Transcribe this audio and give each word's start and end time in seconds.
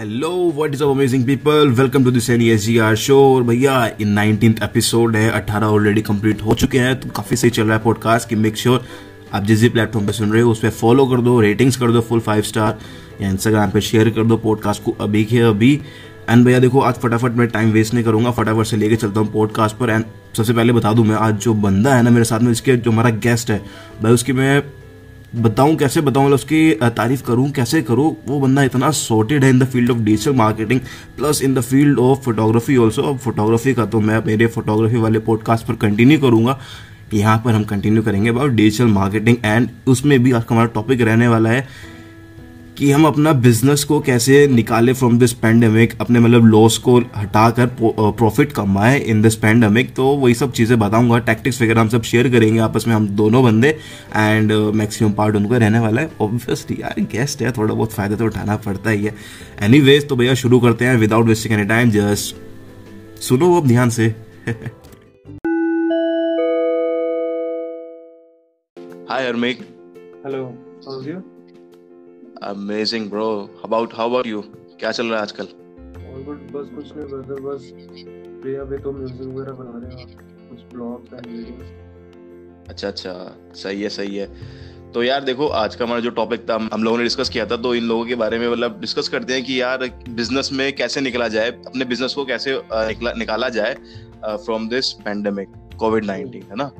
Hello 0.00 0.30
what 0.56 0.74
is 0.74 0.82
up 0.82 0.88
amazing 0.90 1.24
people 1.26 1.68
welcome 1.68 2.04
to 2.04 2.10
this 2.10 2.28
any 2.30 2.48
S 2.50 2.64
show 3.00 3.16
और 3.34 3.42
भैया 3.42 3.76
in 4.00 4.08
nineteen 4.08 4.54
episode 4.62 5.16
है 5.16 5.28
अट्ठारह 5.30 5.66
already 5.66 6.02
complete 6.02 6.42
हो 6.42 6.54
चुके 6.54 6.78
हैं 6.78 6.98
तो 7.00 7.08
काफ़ी 7.16 7.36
सही 7.36 7.50
चल 7.50 7.62
रहा 7.62 7.76
है 7.76 7.82
पॉडकास्ट 7.84 8.28
की 8.28 8.36
मेक 8.36 8.56
श्योर 8.56 8.84
आप 9.34 9.44
जिस 9.44 9.60
भी 9.60 9.68
प्लेटफॉर्म 9.68 10.06
पे 10.06 10.12
सुन 10.12 10.32
रहे 10.32 10.42
हो, 10.42 10.50
उस 10.50 10.58
पर 10.58 10.70
फॉलो 10.70 11.06
कर 11.06 11.20
दो 11.20 11.40
रेटिंग्स 11.40 11.76
कर 11.76 11.92
दो 11.92 12.00
फुल 12.00 12.20
फाइव 12.20 12.42
स्टार 12.42 12.78
या 13.22 13.30
इंस्टाग्राम 13.30 13.70
पे 13.70 13.80
शेयर 13.80 14.10
कर 14.10 14.24
दो 14.24 14.36
पॉडकास्ट 14.36 14.82
को 14.82 14.96
अभी 15.00 15.24
के 15.24 15.40
अभी। 15.40 15.72
एंड 16.30 16.44
भैया, 16.44 16.58
देखो, 16.58 16.80
आज 16.80 16.94
फटाफट 16.94 17.32
मैं 17.32 17.48
टाइम 17.48 17.70
वेस्ट 17.70 17.94
नहीं 17.94 18.04
करूँगा, 18.04 18.30
फटाफट 18.30 18.66
से 18.66 18.76
लेके 18.76 18.96
चलता 18.96 19.20
हूँ 19.20 19.32
पॉडकास्ट 19.32 19.76
पर। 19.76 19.90
एंड 19.90 20.04
सबसे 20.36 20.52
पहले 20.52 20.72
बता 20.72 20.92
दूँ, 20.92 21.04
मैं 21.04 21.16
आज 21.16 21.38
जो 21.38 21.54
बंदा 21.54 21.94
है 21.94 22.02
ना, 22.02 22.10
मेरे 22.10 22.24
साथ 22.24 22.40
में 22.40 22.52
इसके 22.52 22.76
जो 22.76 22.90
हमारा 22.90 23.10
गेस्ट 23.10 23.50
है, 23.50 23.58
भाई, 24.02 24.12
उसकी 24.12 24.32
मैं 24.32 24.62
बताऊँ 25.34 25.74
कैसे 25.76 26.00
बताऊँ 26.00 26.24
मतलब 26.24 26.34
उसकी 26.34 26.70
तारीफ़ 26.96 27.22
करूँ, 27.22 27.50
कैसे 27.50 27.80
करूँ, 27.82 28.16
वो 28.26 28.38
बंदा 28.40 28.62
इतना 28.62 28.90
सॉर्टेड 28.90 29.44
है 29.44 29.50
in 29.50 29.58
the 29.58 29.64
field 29.64 29.90
of 29.90 29.98
digital 29.98 30.34
marketing 30.36 30.80
plus 31.16 31.42
in 31.42 31.54
the 31.54 31.60
field 31.60 31.98
of 31.98 32.20
photography 32.20 32.76
also 32.76 33.02
अब 33.02 33.18
फोटोग्राफी 33.18 33.74
का 33.74 33.86
तो 33.86 34.00
मैं 34.00 34.22
मेरे 34.26 34.46
फोटोग्राफी 34.46 34.96
वाले 34.96 35.18
पॉडकास्ट 35.18 35.66
पर 35.66 35.74
कंटिन्यू 35.76 36.18
करूँगा। 36.20 36.58
यहाँ 37.14 37.36
पर 37.44 37.52
हम 37.52 37.64
कंटिन्यू 37.64 38.02
करेंगे 38.02 38.28
अबाउट 38.28 38.52
डिजिटल 38.52 38.86
मार्केटिंग 38.86 39.36
एंड 39.44 39.68
उसमें 39.86 40.22
भी 40.22 40.32
आज 40.32 40.44
हमारा 40.50 40.66
टॉपिक 40.74 41.00
रहने 41.00 41.28
वाला 41.28 41.50
है। 41.50 41.66
कि 42.78 42.90
हम 42.90 43.06
अपना 43.06 43.32
बिज़नेस 43.32 43.82
को 43.84 43.98
कैसे 44.00 44.46
निकाले 44.46 44.92
फ्रॉम 44.92 45.18
दिस 45.18 45.32
पैंडमिक 45.34 45.92
अपने 46.00 46.20
मतलब 46.20 46.44
लॉस 46.44 46.76
को 46.78 46.96
हटाकर 47.16 47.66
प्रॉफिट 47.80 48.52
कमाए 48.52 48.98
इन 49.00 49.20
दिस 49.22 49.36
पैंडमिक 49.36 49.94
तो 49.96 50.06
वही 50.16 50.34
सब 50.34 50.52
चीज़ें 50.52 50.78
बताऊँगा 50.78 51.18
टैक्टिक्स 51.28 51.60
वगैरह 51.62 51.80
हम 51.80 51.88
सब 51.88 52.02
शेयर 52.02 52.28
करेंगे 52.30 52.60
आपस 52.60 52.86
में 52.88 52.94
हम 52.94 53.06
दोनों 53.16 53.42
बंदे 53.44 53.68
एंड 54.16 54.52
मैक्सिमम 54.52 55.12
पार्ट 55.12 55.36
उनको 55.36 55.54
रहने 55.54 55.78
वाला 55.78 56.00
है। 56.00 56.10
ऑब्वियसली 56.20 56.76
यार 56.80 57.00
गेस्ट 57.12 57.42
है 57.42 57.52
थोड़ा 57.52 57.72
बहुत 57.74 57.92
फ़ायदा 57.92 58.16
तो 58.16 58.24
उठाना 58.24 58.56
पड़ता 58.66 58.90
ही 58.90 59.04
है। 59.04 59.14
एनी 59.62 59.98
तो 60.00 60.16
भैया 60.16 60.34
शुरू 60.34 60.60
करते 60.60 60.84
हैं 60.84 60.96
without 60.98 61.26
wasting 61.26 61.54
any 61.54 61.64
time 61.68 61.90
just 61.90 63.22
सुनो 63.22 63.54
अब 63.56 63.66
ध्यान 63.68 63.90
से। 63.90 64.06
Hi 69.08 69.26
Harmik 69.26 69.60
hello 70.26 70.44
how 70.44 71.00
are 71.00 71.08
you 71.08 71.20
amazing 72.42 73.08
bro 73.10 73.28
about 73.64 73.94
how 73.94 74.08
about 74.08 74.26
you 74.26 74.42
क्या 74.80 74.90
चल 74.92 75.06
रहा 75.06 75.16
है 75.16 75.22
आजकल? 75.22 75.44
और 75.44 76.22
गुड 76.24 76.50
बस 76.52 76.68
कुछ 76.74 76.96
नहीं 76.96 77.06
ब्रदर 77.06 77.40
बस 77.40 77.70
प्रिया 78.42 78.64
पे 78.64 78.78
तो 78.78 78.92
म्यूज़िक 78.92 79.20
वगैरह 79.20 79.52
बना 79.52 79.78
रहे 79.78 80.00
हैं 80.00 80.06
कुछ 80.50 80.60
ब्लॉग्स 80.74 81.12
एंड 81.12 81.26
वीडियोस 81.26 81.74
अच्छा 82.68 82.88
अच्छा। 82.88 83.12
सही 83.54 83.82
है 83.82 83.88
सही 83.88 84.16
है। 84.16 84.26
तो 84.92 85.02
यार 85.02 85.24
देखो 85.24 85.46
आज 85.58 85.74
का 85.74 85.84
हमारा 85.84 86.00
जो 86.00 86.10
टॉपिक 86.10 86.48
था 86.50 86.54
हम 86.72 86.82
लोगों 86.82 86.98
ने 86.98 87.02
डिस्कस 87.04 87.28
किया 87.28 87.46
था 87.46 87.56
तो 87.56 87.74
इन 87.74 87.84
लोगों 87.84 88.04
के 88.06 88.14
बारे 88.14 88.38
में 88.38 88.48
मतलब 88.48 88.80
डिस्कस 88.80 89.08
करते 89.08 89.32
हैं 89.34 89.42
कि 89.44 89.60
यार 89.60 89.84
बिज़नेस 90.08 90.50
में 90.52 90.72
कैसे 90.76 91.00
निकला 91.00 91.28
जाए 91.28 91.50
अपने 91.66 91.84
बिज़नेस 91.84 92.14
को 92.14 92.24
कैसे 92.24 92.54
निकला 92.72 93.12
निकाला 93.12 93.48
जाए 93.48 93.74
from 94.24 94.68
this 94.68 94.92
pandemic 95.04 95.48
COVID 95.78 96.04
nineteen 96.04 96.42
है 96.42 96.56
ना? 96.56 96.70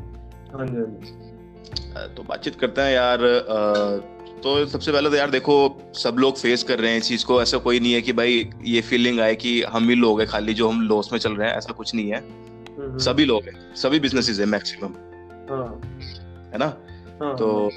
हाँ 0.52 0.66
जी 0.66 0.84
हाँ 1.94 2.08
तो 2.14 2.22
बातचीत 2.22 2.54
करते 2.60 2.80
हैं 2.80 2.92
यार 2.92 3.18
तो 4.42 4.66
सबसे 4.66 4.92
पहले 4.92 5.10
तो 5.10 5.16
यार 5.16 5.30
देखो 5.30 5.54
सब 5.94 6.16
लोग 6.18 6.36
फेस 6.36 6.62
कर 6.62 6.78
रहे 6.78 6.90
हैं 6.90 6.98
इस 6.98 7.08
चीज़ 7.08 7.24
को। 7.24 7.42
ऐसा 7.42 7.58
कोई 7.58 7.80
नहीं 7.80 7.92
है 7.92 8.02
कि 8.02 8.12
भाई 8.12 8.50
ये 8.64 8.80
फीलिंग 8.80 9.20
आए 9.20 9.34
कि 9.34 9.62
हम 9.62 9.88
ही 9.88 9.94
लोग 9.94 10.20
हैं 10.20 10.28
खाली 10.28 10.54
जो 10.54 10.68
हम 10.68 10.82
लॉस 10.82 11.12
में 11.12 11.18
चल 11.18 11.32
रहे 11.32 11.48
हैं 11.48 11.56
ऐसा 11.56 11.72
कुछ 11.72 11.94
नहीं 11.94 12.10
है। 12.10 12.20
सभी 12.98 13.24
लोग 13.24 13.44
हैं 13.44 13.74
सभी 13.74 14.00
बिजनेसेस 14.00 14.38
है 14.40 14.46
मैक्सिमम 14.46 14.92
हाँ। 15.50 15.80
है 16.52 16.58
ना? 16.58 16.66
हाँ 17.22 17.34
तो 17.36 17.70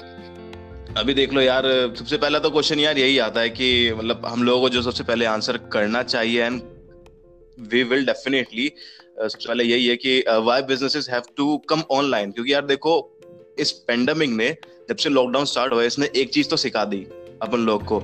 अभी 0.96 1.14
देख 1.14 1.32
लो 1.32 1.40
यार 1.40 1.64
सबसे 1.98 2.16
पहला 2.16 2.38
तो 2.38 2.50
क्वेश्चन 2.50 2.78
यार 2.78 2.98
यही 2.98 3.18
आता 3.18 3.40
है 3.40 3.50
कि 3.50 3.92
मतलब 3.92 4.26
हम 4.26 4.42
लोगों 4.42 4.60
को 4.60 4.68
जो 4.68 4.82
सबसे 4.82 5.04
पहले 5.04 5.24
आंसर 5.24 5.56
करना 5.72 6.02
चाहिए 6.02 6.44
एंड 6.44 6.60
वी 7.72 7.82
विल 7.82 8.06
डेफिनेटली 8.06 8.72
सबसे 9.22 9.48
पहले 9.48 9.64
यही 9.64 9.86
है 9.86 9.96
कि 9.96 10.24
why 10.28 10.62
businesses 10.62 11.08
have 11.10 11.22
to 11.36 11.56
come 11.58 11.82
online 11.90 12.32
क्योंकि 12.32 12.52
यार 12.52 12.66
देखो 12.66 13.19
इस 13.60 13.70
पेंडेमिक 13.88 14.30
ने 14.32 14.48
जब 14.88 14.96
से 14.96 15.10
लॉकडाउन 15.10 15.44
स्टार्ट 15.44 15.72
हुआ 15.72 15.82
इसने 15.84 16.08
एक 16.16 16.32
चीज़ 16.32 16.48
तो 16.48 16.56
सिखा 16.56 16.84
दी 16.84 17.06
अपन 17.42 17.66
लोग 17.66 17.84
को 17.84 18.02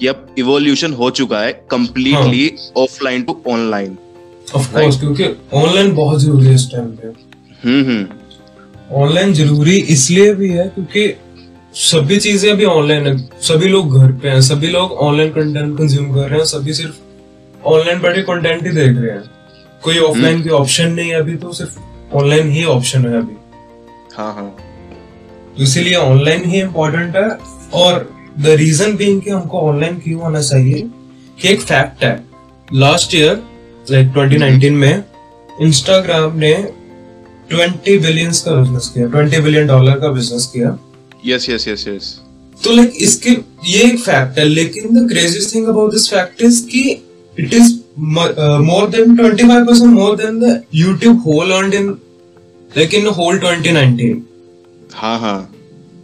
कि 0.00 0.06
अब 0.06 0.34
इवोल्यूशन 0.38 0.92
हो 0.92 1.10
चुका 1.10 1.40
है 1.40 1.52
completely 1.70 2.50
offline 2.76 3.22
to 3.22 3.40
online 3.48 3.96
of 4.54 4.72
course 4.72 4.98
क्योंकि 5.00 5.24
ऑनलाइन 5.54 5.94
बहुत 5.94 6.20
ज़रूरी 6.20 6.46
है 6.46 6.54
इस 6.54 6.68
टाइम 6.72 6.86
पे। 6.92 7.08
हम्म 7.64 7.84
हम्म। 7.90 9.00
ऑनलाइन 9.02 9.32
ज़रूरी 9.34 9.76
इसलिए 9.94 10.32
भी 10.34 10.48
है 10.48 10.66
क्योंकि 10.68 11.12
सभी 11.74 12.16
चीज़ें 12.16 12.50
अभी 12.52 12.64
ऑनलाइन 12.64 13.06
है। 13.06 13.16
सभी 13.40 13.68
लोग 13.68 13.98
घर 13.98 14.12
पे 14.12 14.28
हैं 14.28 14.40
सभी 14.40 14.68
लोग 14.68 14.92
ऑनलाइन 15.02 15.30
कंटेंट 15.32 15.78
कंज्यूम 15.78 16.12
कर 16.14 16.28
रहे 16.28 16.38
हैं 16.38 16.46
सभी 16.46 16.72
सिर्फ़ 16.72 17.66
ऑनलाइन 17.66 18.00
बैठे 18.00 18.22
कंटेंट 18.22 18.62
ही 18.62 18.70
देख 18.70 18.96
रहे 18.98 19.10
हैं। 19.10 19.22
कोई 19.82 19.98
ऑफलाइन 20.00 20.42
की 20.42 20.48
ऑप्शन 20.56 20.92
नहीं 20.92 21.10
है 21.10 21.20
अभी 21.20 21.36
तो 21.36 21.52
सिर्फ़ 21.52 21.78
ऑनलाइन 22.16 22.50
ही 22.50 22.64
ऑप्शन 22.64 23.06
है 23.06 23.16
अभी। 23.18 23.36
हाँ 24.16 24.32
हाँ। 24.34 24.50
तो 25.56 25.62
इसीलिए 25.62 25.94
ऑनलाइन 25.94 26.44
ही 26.50 26.60
इम्पोर्टेंट 26.60 27.16
है 27.16 27.28
और 27.74 28.08
द 28.40 28.54
रीजन 28.58 28.96
बीइंग 28.96 29.20
कि 29.22 29.30
हमको 29.30 29.60
ऑनलाइन 29.60 29.98
क्यों 29.98 30.20
होना 30.20 30.40
चाहिए 30.42 30.82
कि 31.40 31.48
एक 31.48 31.60
फैक्ट 31.60 32.04
है। 32.04 32.14
लास्ट 32.74 33.14
ईयर 33.14 33.42
लाइक 33.90 34.12
2019 34.14 34.70
में 34.70 35.04
इंस्टाग्राम 35.62 36.38
ने 36.38 36.54
20 37.52 37.98
बिलियंस 38.02 38.40
का 38.40 38.54
बिज़नेस 38.54 38.88
किया 38.94 39.06
20 39.12 39.40
बिलियन 39.44 39.66
डॉलर 39.66 39.98
का 40.00 40.08
बिज़नेस 40.08 40.46
किया। 40.54 40.78
यस 41.26 41.48
यस 41.50 41.68
यस 41.68 41.86
यस 41.88 42.18
तो 42.64 42.72
लाइक 42.76 42.92
इसके 43.02 43.30
ये 43.66 43.82
एक 43.84 43.98
फैक्ट 44.00 44.38
है 44.38 44.44
लेकिन 44.44 44.96
the 44.96 45.08
craziest 45.10 45.54
thing 45.54 45.66
about 45.68 45.92
this 45.92 46.08
fact 46.10 46.42
is 46.42 46.64
कि 46.66 46.82
it 47.36 47.54
is 47.54 47.72
more 47.98 48.88
than 48.90 49.16
25% 49.16 49.86
more 50.00 50.16
than 50.16 50.40
the 50.40 50.60
YouTube 50.74 51.26
earned 51.54 51.74
in 51.74 51.88
like 52.76 52.94
in 52.94 53.04
the 53.04 53.12
whole 53.12 53.38
2019 53.38 54.20
हाँ 54.94 55.18
हाँ। 55.18 55.52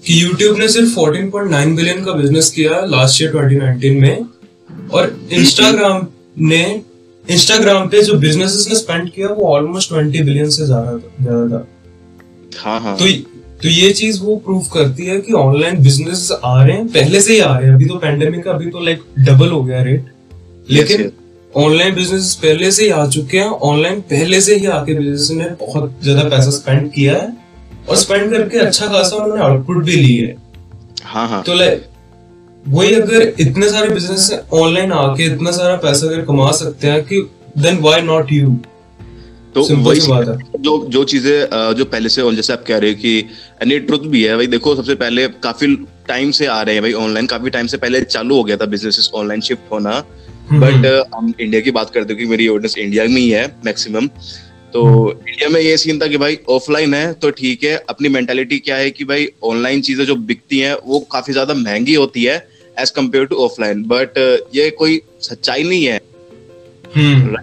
कि 0.04 0.20
YouTube 0.22 0.58
ने 0.58 0.68
सिर्फ़ 0.68 0.94
14.9 0.94 1.76
बिलियन 1.76 2.04
का 2.04 2.12
बिज़नेस 2.12 2.50
किया 2.50 2.80
लास्ट 2.86 3.22
ईयर 3.22 3.32
2019 3.32 4.00
में। 4.00 4.26
और 4.90 5.08
Instagram 5.34 6.04
ने 6.40 6.82
Instagram 7.24 7.90
पे 7.90 8.02
जो 8.02 8.14
बिजनेसेस 8.18 8.66
ने 8.68 8.74
स्पेंड 8.74 9.10
किया 9.12 9.28
वो 9.28 9.48
ऑलमोस्ट 9.48 9.92
20 9.92 10.22
बिलियन 10.24 10.50
से 10.50 10.66
ज़्यादा 10.66 10.92
ज़्यादा 11.22 11.48
था। 11.48 11.66
हाँ 12.60 12.80
हाँ। 12.80 12.96
तो 12.96 13.06
तो 13.62 13.68
ये 13.68 13.90
चीज़ 13.92 14.20
वो 14.22 14.36
प्रूव 14.36 14.66
करती 14.72 15.06
है 15.06 15.18
कि 15.20 15.32
ऑनलाइन 15.32 15.82
बिज़नेस 15.82 16.30
आ 16.44 16.62
रहे 16.64 16.76
हैं 16.76 16.86
पहले 16.88 17.20
से 17.20 17.32
ही 17.32 17.38
आ 17.40 17.56
रहे 17.56 17.68
हैं। 17.68 17.74
अभी 17.74 17.84
तो 17.84 17.96
पेंडेमिक 17.98 18.44
का 18.44 18.50
अभी 18.50 18.70
तो 18.70 18.80
लाइक 18.80 19.02
डबल 19.18 19.50
हो 19.50 19.62
गया 19.64 19.82
रेट 19.82 20.04
लेकिन 20.70 21.10
ऑनलाइन 21.52 21.94
बिज़नेस 21.94 22.34
पहले 22.42 22.70
से 22.70 22.84
ही 22.84 22.90
आ 22.90 23.06
चुके 23.08 23.38
हैं। 23.38 23.50
ऑनलाइन 23.70 24.00
पहले 24.10 24.40
से 24.40 24.56
ही 24.56 24.66
आके 24.68 24.94
बिज़नेस 24.94 25.28
ने 25.30 25.48
बहुत 25.60 25.98
ज़्यादा 26.02 26.28
पैसा 26.28 26.50
स्पेंड 26.50 26.90
किया 26.92 27.14
है। 27.14 27.26
और 27.88 27.96
स्पेंड 27.96 28.30
करके 28.30 28.58
अच्छा 28.58 28.86
खासा 28.86 29.16
उन्होंने 29.16 29.42
आउटपुट 29.42 29.84
भी 29.84 29.96
ली 29.96 30.16
है। 30.16 30.36
हाँ 31.04 31.28
हाँ। 31.28 31.42
तो 31.42 31.54
लाइक 31.54 31.84
वही 32.64 32.94
अगर 32.94 33.34
इतने 33.40 33.68
सारे 33.70 33.88
बिज़नेस 33.90 34.30
ऑनलाइन 34.54 34.92
आके 34.92 35.24
इतना 35.24 35.50
सारा 35.50 35.76
पैसा 35.82 36.06
अगर 36.06 36.24
कमा 36.24 36.50
सकते 36.54 36.88
हैं 36.88 37.02
कि 37.04 37.20
देन 37.58 37.78
व्हाई 37.78 38.00
नॉट 38.02 38.32
यू 38.32 38.56
तो 39.54 39.62
वही 39.76 40.00
सी। 40.00 40.12
जो 40.60 40.72
जो 40.88 41.04
चीज़ें 41.04 41.74
जो 41.76 41.84
पहले 41.84 42.08
से 42.08 42.22
और 42.22 42.34
जैसे 42.34 42.52
आप 42.52 42.64
कह 42.66 42.78
रहे 42.78 42.90
हो 42.90 42.96
कि 42.96 43.18
एंड 43.62 43.86
ट्रुथ 43.86 44.06
भी 44.08 44.22
है 44.24 44.36
भाई 44.36 44.46
देखो 44.46 44.74
सबसे 44.76 44.94
पहले 44.96 45.26
काफ़ी 45.44 45.74
टाइम 46.08 46.30
से 46.30 46.46
आ 46.46 46.60
रहे 46.62 46.74
हैं 46.74 46.82
भाई 46.82 46.92
ऑनलाइन 47.04 47.26
काफ़ी 47.26 47.50
टाइम 47.50 47.66
से 47.66 47.76
पहले 47.76 48.00
चालू 48.02 48.36
हो 48.36 48.44
गया 48.44 48.56
था 48.56 48.66
बिज़नेस 48.66 49.10
ऑनलाइन 49.14 49.40
शिफ्ट 49.40 49.72
होना। 49.72 50.02
हम्म। 50.50 50.60
बट 50.60 51.14
हम 51.14 51.32
इंडिया 51.40 51.60
की 51.60 51.70
बात 51.70 51.90
करते 51.90 52.12
हो 52.12 52.18
कि 52.18 52.26
मेरी 52.26 52.48
ऑडियंस 52.48 52.76
इंडिया 52.78 53.04
में 53.04 53.20
ही 53.20 53.28
है 53.30 53.46
मैक्सिमम 53.66 54.08
तो। 54.72 55.10
इंडिया 55.10 55.48
में 55.48 55.60
ये 55.60 55.76
सीन 55.76 55.98
था 55.98 56.06
कि 56.06 56.16
भाई 56.16 56.38
ऑफलाइन 56.50 56.94
है 56.94 57.12
तो 57.14 57.30
ठीक 57.32 57.64
है 57.64 57.76
अपनी 57.88 58.08
मेंटेलिटी 58.08 58.58
क्या 58.58 58.76
है 58.76 58.90
कि 58.90 59.04
भाई 59.04 59.28
ऑनलाइन 59.44 59.80
चीज़ें 59.82 60.04
जो 60.06 60.16
बिकती 60.26 60.58
हैं 60.58 60.76
वो 60.84 61.00
काफ़ी 61.12 61.32
ज़्यादा 61.32 61.54
महँगी 61.54 61.94
होती 61.94 62.24
है 62.24 62.36
as 62.76 62.90
compared 62.90 63.24
to 63.26 63.36
offline 63.44 63.82
but 63.86 64.18
ये 64.54 64.68
कोई 64.72 65.00
सच्चाई 65.20 65.62
नहीं 65.64 65.84
है। 65.84 66.00
हम्म। 66.94 67.36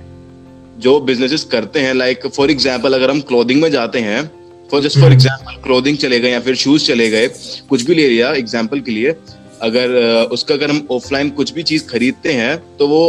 जो 0.80 1.00
बिजनेसेस 1.02 1.44
करते 1.52 1.80
हैं 1.80 1.94
लाइक 1.94 2.28
फॉर 2.28 2.52
एग्ज़ाम्पल 2.52 2.94
अगर 2.94 3.10
हम 3.10 3.22
क्लोदिंग 3.24 3.62
में 3.62 3.70
जाते 3.72 4.00
हैं 4.00 4.24
for 4.72 4.82
just 4.82 5.00
for 5.00 5.14
example 5.14 5.62
clothing 5.64 5.98
चले 5.98 6.20
गए 6.20 6.32
या 6.32 6.40
फिर 6.40 6.56
शूज़ 6.56 6.86
चले 6.86 7.10
गए 7.10 7.28
कुछ 7.70 7.84
भी 7.84 7.96
ले 7.96 8.08
लिया 8.10 8.32
एग्ज़ाम्पल 8.34 8.80
के 8.80 8.92
लिए 8.92 9.16
अगर 9.62 9.94
उसका 10.32 10.56
अगर 10.56 10.70
हम 10.70 10.88
ऑफलाइन 10.92 11.30
कुछ 11.32 11.54
भी 11.54 11.64
चीज़ 11.64 11.88
खरीदते 11.88 12.34
हैं 12.34 12.58
तो 12.78 12.88
वो 12.88 13.02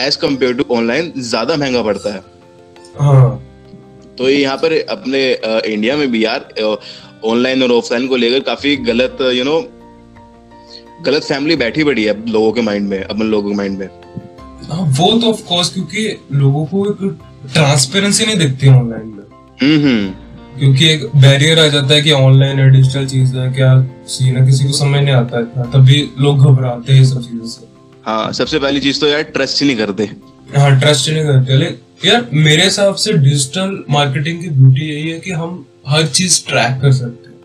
एज 0.00 0.16
कंपेयर 0.16 0.54
टू 0.54 0.64
ऑनलाइन 0.74 1.12
ज़्यादा 1.18 1.56
महँगा 1.56 1.82
पड़ता 1.82 2.14
है। 2.14 2.22
हाँ। 2.96 3.49
तो 4.20 4.28
ये 4.28 4.36
यहाँ 4.36 4.56
पर 4.56 4.72
अपने 4.90 5.20
इंडिया 5.66 5.96
में 5.96 6.10
भी 6.12 6.24
यार 6.24 6.40
ऑनलाइन 7.24 7.62
और 7.62 7.72
ऑफलाइन 7.72 8.06
को 8.08 8.16
लेकर 8.16 8.40
काफ़ी 8.46 8.76
गलत 8.88 9.18
यू 9.34 9.44
नो 9.44 9.60
गलत 11.06 11.22
फैमिली 11.22 11.56
बैठी 11.56 11.84
पड़ी 11.84 12.04
है 12.04 12.14
लोगों 12.32 12.50
के 12.52 12.62
माइंड 12.62 12.88
में 12.88 13.02
अपन 13.02 13.26
लोगों 13.26 13.50
के 13.50 13.56
माइंड 13.56 13.78
में। 13.78 13.86
हाँ, 13.86 14.80
वो 14.98 15.12
तो 15.20 15.30
ऑफ़ 15.30 15.40
कोर्स 15.44 15.72
क्योंकि 15.74 16.04
लोगों 16.32 16.64
को 16.66 16.84
एक 16.90 17.18
ट्रांसपेरेंसी 17.54 18.26
नहीं 18.26 18.36
दिखती 18.38 18.68
ऑनलाइन 18.70 19.06
में। 19.06 19.24
हम्म 19.62 19.86
हम्म। 19.86 20.58
क्योंकि 20.58 20.88
एक 20.88 21.06
बैरियर 21.16 21.58
आ 21.58 21.66
जाता 21.68 21.94
है 21.94 22.02
कि 22.02 22.12
ऑनलाइन 22.12 22.58
है 22.58 22.70
डिजिटल 22.70 23.06
चीज़ 23.06 23.36
है 23.36 23.52
क्या 23.52 23.72
सीन 24.08 24.36
है 24.36 24.46
किसी 24.46 24.64
को 24.64 24.72
समझ 24.78 25.00
नहीं 25.00 25.14
आता 25.14 25.40
इतना 25.40 25.64
तभी 25.74 26.08
लोग 26.18 26.44
घबराते 26.44 26.92
हैं 26.92 27.04
सब 27.04 27.22
चीज़ों 27.22 27.46
से। 27.46 27.68
हाँ 28.06 28.32
सबसे 28.32 28.58
पहली 28.58 28.80
चीज़ 28.80 29.00
तो 29.00 29.08
यार 29.08 29.22
ट्रस्ट 29.34 29.62
ही 29.62 29.66
नहीं 29.66 29.76
करते। 29.76 30.10
हाँ 30.56 30.78
ट्रस्ट 30.80 31.08
नहीं 31.10 31.24
करते। 31.24 31.56
लेकिन 31.56 32.08
यार 32.08 32.28
मेरे 32.32 32.64
हिसाब 32.64 32.94
से 32.94 33.12
डिजिटल 33.12 33.78
मार्केटिंग 33.90 34.40
की 34.42 34.48
ब्यूटी 34.50 34.88
यही 34.88 35.10
है 35.10 35.18
कि 35.18 35.30
हम 35.32 35.64
हर 35.88 36.06
चीज़ 36.08 36.40
ट्रैक 36.48 36.80
कर 36.82 36.92
सकते 36.92 37.28
हैं। 37.28 37.38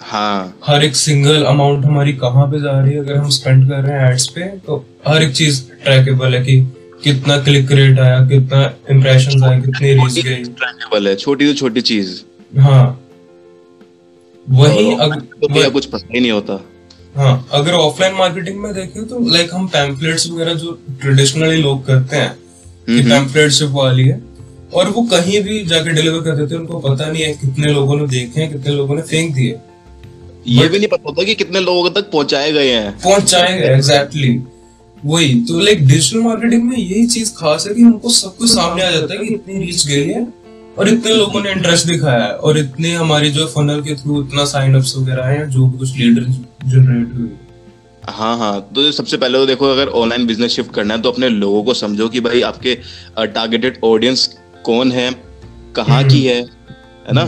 हाँ। 0.00 0.54
हर 0.66 0.84
एक 0.84 0.96
सिंगल 0.96 1.42
अमाउंट 1.44 1.84
हमारी 1.84 2.12
कहाँ 2.12 2.46
पे 2.46 2.60
जा 2.60 2.78
रही 2.80 2.92
है 2.92 2.98
अगर 2.98 3.16
हम 3.16 3.28
स्पेंड 3.30 3.68
कर 3.70 3.82
रहे 3.82 3.98
हैं 3.98 4.10
एड्स 4.10 4.26
पे 4.26 4.48
तो 4.66 4.84
हर 5.08 5.22
एक 5.22 5.32
चीज़ 5.34 5.62
ट्रैकेबल 5.84 6.34
है 6.34 6.42
कि 6.44 6.60
कितना 7.04 7.36
क्लिक 7.44 7.72
रेट 7.72 7.98
आया 7.98 8.18
कितना 8.26 8.64
इम्प्रेशन 8.90 9.44
आया 9.44 9.60
कितनी 9.60 9.92
रीच 9.94 10.24
गई। 10.24 10.34
ट्रैकेबल 10.44 11.08
है 11.08 11.14
छोटी 11.16 11.46
से 11.46 11.54
छोटी 11.54 11.80
चीज़। 11.80 12.20
हाँ। 12.60 12.98
वही 14.46 14.92
अगर 14.94 15.20
तो 15.20 15.70
कुछ 15.70 15.86
पता 15.86 16.06
ही 16.14 16.20
नहीं 16.20 16.30
होता। 16.32 16.62
हाँ 17.16 17.48
अगर 17.52 17.72
ऑफलाइन 17.72 18.14
मार्केटिंग 18.14 18.60
में 18.60 18.72
देखें 18.74 19.04
तो 19.08 19.18
लाइक 19.32 19.50
हम 19.54 19.66
पैम्पलेट्स 19.68 20.30
वगैरह 20.30 20.54
जो 20.54 20.78
ट्रेडिशनली 21.00 21.56
लोग 21.56 21.84
करते 21.86 22.16
हैं 22.16 22.36
कि 22.86 23.02
पैम्पलेटशिप 23.02 23.68
वाली 23.70 24.08
है। 24.08 24.20
और 24.74 24.88
वो 24.90 25.02
कहीं 25.02 25.40
भी 25.42 25.64
जाके 25.64 25.92
डिलीवर 25.92 26.20
कर 26.20 26.36
देते 26.36 26.54
उनको 26.54 26.78
पता 26.78 27.10
नहीं 27.10 27.22
है 27.22 27.32
कितने 27.32 27.72
लोगों 27.72 27.96
ने 27.96 28.06
देखे 28.06 28.40
हैं 28.40 28.50
कितने 28.52 28.74
लोगों 28.74 28.94
ने 28.96 29.02
फेंक 29.02 29.34
दिए। 29.34 29.56
ये 30.48 30.68
भी 30.68 30.78
नहीं 30.78 30.88
पता 30.88 31.08
होता 31.08 31.24
कि 31.24 31.34
कितने 31.34 31.60
लोगों 31.60 31.90
तक 31.90 32.10
पहुँचाए 32.10 32.52
गए 32.52 32.70
हैं। 32.70 32.92
पहुंचाएँगे 32.98 33.64
एग्जैक्टली 33.64 34.40
वही 35.04 35.34
तो 35.40 35.60
लाइक 35.60 35.86
डिजिटल 35.86 36.20
मार्केटिंग 36.20 36.62
में 36.62 36.76
यही 36.76 37.06
चीज़ 37.06 37.32
खास 37.32 37.66
है 37.68 37.74
कि 37.74 37.82
हमको 37.82 38.08
सब 38.08 38.36
कुछ 38.36 38.50
सामने 38.50 38.84
आ 38.84 38.90
जाता 38.90 39.14
है 39.14 39.18
कि 39.18 39.34
इतनी 39.34 39.58
रीच 39.58 39.86
गई 39.86 40.04
है 40.04 40.26
और 40.78 40.88
इतने 40.88 41.14
लोगों 41.14 41.42
ने 41.42 41.50
इंटरेस्ट 41.52 41.86
दिखाया 41.86 42.24
है। 42.24 42.32
और 42.32 42.58
इतने 42.58 42.92
हमारे 42.94 43.30
जो 43.30 43.46
फनल 43.46 43.80
के 43.80 43.94
थ्रू 43.94 44.22
इतना 44.22 44.44
साइन 44.44 44.74
अप्स 44.74 44.96
वगैरह 44.96 45.24
हैं 45.24 45.48
जो 45.50 45.70
कुछ 45.70 45.96
लीडर 45.96 46.22
जनरेट 46.66 47.14
हुई। 47.14 47.30
हाँ 48.02 48.36
हाँ। 48.38 48.60
तो 48.74 48.90
सबसे 48.92 49.16
पहले 49.16 49.38
तो 49.38 49.46
देखो 49.46 49.66
अगर 49.66 49.88
ऑनलाइन 49.96 50.26
बिज़नेस 50.26 50.52
शिफ्ट 50.52 50.72
करना 50.74 50.94
है 50.94 51.02
तो 51.02 51.10
अपने 51.10 51.28
लोगों 51.28 51.62
को 51.64 51.74
समझो 51.74 52.08
कि 52.08 52.20
भाई 52.20 52.40
आपके 52.42 52.74
टारगेटेड 53.18 53.78
ऑडियंस 53.84 54.26
कौन 54.64 54.92
है 54.92 55.10
कहाँ 55.76 56.02
की 56.04 56.24
है 56.24 56.40
है 56.40 57.12
ना? 57.12 57.24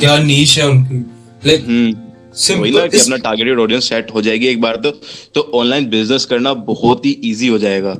क्या 0.00 0.16
नीच 0.18 0.58
है 0.58 0.68
उनकी? 0.68 0.98
Like 1.46 1.64
hmm. 1.66 2.60
वही 2.60 2.70
ना 2.70 2.86
कि 2.86 2.98
अपना 2.98 3.16
टारगेटेड 3.18 3.58
ऑडियंस 3.60 3.88
सेट 3.88 4.10
हो 4.14 4.22
जाएगी 4.22 4.46
एक 4.46 4.60
बार 4.60 4.76
तो 4.76 4.90
तो 5.34 5.40
ऑनलाइन 5.54 5.88
बिज़नेस 5.90 6.24
करना 6.24 6.52
बहुत 6.66 7.06
ही 7.06 7.10
इजी 7.24 7.48
हो 7.48 7.58
जाएगा। 7.58 7.96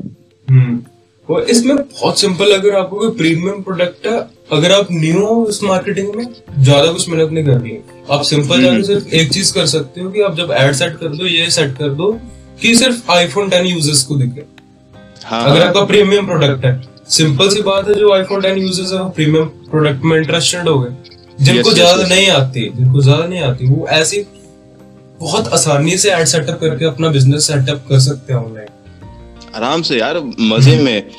हम्म। 0.48 0.82
और 1.28 1.42
इसमें 1.50 1.76
बहुत 1.76 2.20
सिंपल 2.20 2.52
अगर 2.54 2.74
आपको 2.76 2.98
कोई 2.98 3.10
प्रीमियम 3.16 3.62
प्रोडक्ट 3.62 4.06
है 4.06 4.18
अगर 4.52 4.72
आप 4.72 4.88
न्यू 4.92 5.24
हो 5.26 5.46
इस 5.50 5.62
मार्केटिंग 5.62 6.14
में 6.16 6.24
ज़्यादा 6.58 6.92
कुछ 6.92 7.08
मेहनत 7.08 7.32
नहीं 7.32 7.44
करनी 7.44 7.70
है। 7.70 7.95
आप 8.10 8.22
सिंपल 8.24 8.62
जाके 8.62 8.82
सिर्फ़ 8.84 9.08
एक 9.10 9.32
चीज़ 9.32 9.52
कर 9.54 9.66
सकते 9.66 10.00
हो 10.00 10.10
कि 10.10 10.20
आप 10.22 10.36
जब 10.36 10.50
एड 10.58 10.74
सेट 10.74 10.96
कर 10.98 11.16
दो 11.16 11.26
ये 11.26 11.50
सेट 11.50 11.76
कर 11.78 11.88
दो 11.94 12.12
कि 12.62 12.74
सिर्फ़ 12.76 13.10
आईफोन 13.12 13.50
10 13.50 13.66
यूज़र्स 13.66 14.02
को 14.02 14.16
दिखे। 14.16 14.44
हाँ। 15.24 15.42
अगर 15.44 15.62
आपका 15.62 15.84
प्रीमियम 15.84 16.26
प्रोडक्ट 16.26 16.64
है। 16.64 16.80
सिंपल 17.10 17.48
सी 17.48 17.62
बात 17.62 17.88
है 17.88 17.94
जो 17.94 18.12
आईफोन 18.14 18.40
10 18.42 18.58
यूज़र्स 18.58 18.92
है 18.92 19.08
प्रीमियम 19.10 19.46
प्रोडक्ट 19.70 20.04
में 20.04 20.16
इंटरेस्टेड 20.18 20.68
हो 20.68 20.78
गए। 20.80 20.94
जिनको 21.40 21.72
ज़्यादा 21.72 22.06
नहीं 22.06 22.28
आती 22.30 22.68
जिनको 22.76 23.00
ज़्यादा 23.00 23.26
नहीं 23.26 23.40
आती 23.42 23.66
वो 23.66 23.86
ऐसी 23.92 24.24
बहुत 25.20 25.48
आसानी 25.54 25.96
से 25.98 26.10
एड 26.12 26.26
सेटअप 26.26 26.60
करके 26.60 26.84
अपना 26.84 27.08
बिज़नेस 27.08 27.46
सेटअप 27.46 27.84
कर 27.88 27.98
सकते 28.00 28.32
हैं 28.32 28.40
ऑनलाइन 28.40 29.54
आराम 29.54 29.82
से 29.82 29.98
यार 29.98 30.20
मज़े 30.40 30.76
में। 30.78 31.10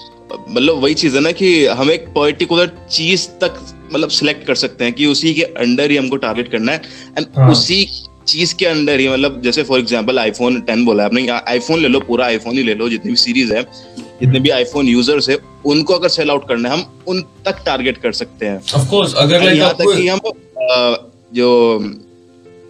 मतलब 0.50 0.82
वही 0.84 0.94
चीज़ 0.94 1.16
है 1.16 1.22
ना 1.22 1.32
कि 1.32 1.66
हम 1.68 1.92
एक 1.92 2.08
पर्टिकुलर 2.16 2.72
चीज़ 2.92 3.28
तक 3.42 3.60
मतलब 3.94 4.10
सिलेक्ट 4.10 4.46
कर 4.48 4.56
सकते 4.56 4.84
हैं 4.86 4.94
कि 4.94 5.06
उसी 5.06 5.34
के 5.34 5.44
अंडर 5.60 5.92
ही 5.92 5.98
हमको 5.98 6.16
टारगेट 6.18 6.52
करना 6.52 6.72
है। 6.72 6.82
एंड 7.18 7.26
हाँ। 7.38 7.52
उसी 7.52 7.86
चीज़ 8.28 8.54
के 8.56 8.66
अंडर 8.66 9.00
ही 9.00 9.08
मतलब 9.10 9.42
जैसे 9.42 9.64
फॉर 9.64 9.80
एग्जांपल 9.80 10.20
आईफोन 10.20 10.60
10 10.62 10.84
बोला 10.86 11.04
आपने 11.06 11.28
आईफोन 11.30 11.80
ले 11.82 11.88
लो 11.88 12.00
पूरा 12.00 12.26
आईफोन 12.26 12.58
ही 12.58 12.64
ले 12.64 12.74
लो 12.74 12.90
जितनी 12.90 13.12
भी 13.12 13.18
सीरीज़ 13.18 13.54
है 13.54 13.62
जितने 14.22 14.40
भी 14.40 14.50
आईफोन 14.50 14.88
यूज़र्स 14.88 15.30
है 15.30 15.38
उनको 15.66 15.94
अगर 15.94 16.10
सेल 16.10 16.30
आउट 16.32 16.48
करना 16.48 16.70
है 16.70 16.78
हम 16.78 17.04
उन 17.08 17.22
तक 17.46 17.62
टारगेट 17.66 17.98
कर 17.98 18.12
सकते 18.14 18.46
हैं। 18.46 18.58
ऑफ़ 18.76 18.90
कोर्स 18.90 19.14
अगर 19.16 19.44
लाइक 19.44 19.58
यहाँ 19.58 19.74
तक 19.74 19.96
कि 19.98 20.08
हम 20.08 20.20
जो 21.34 21.48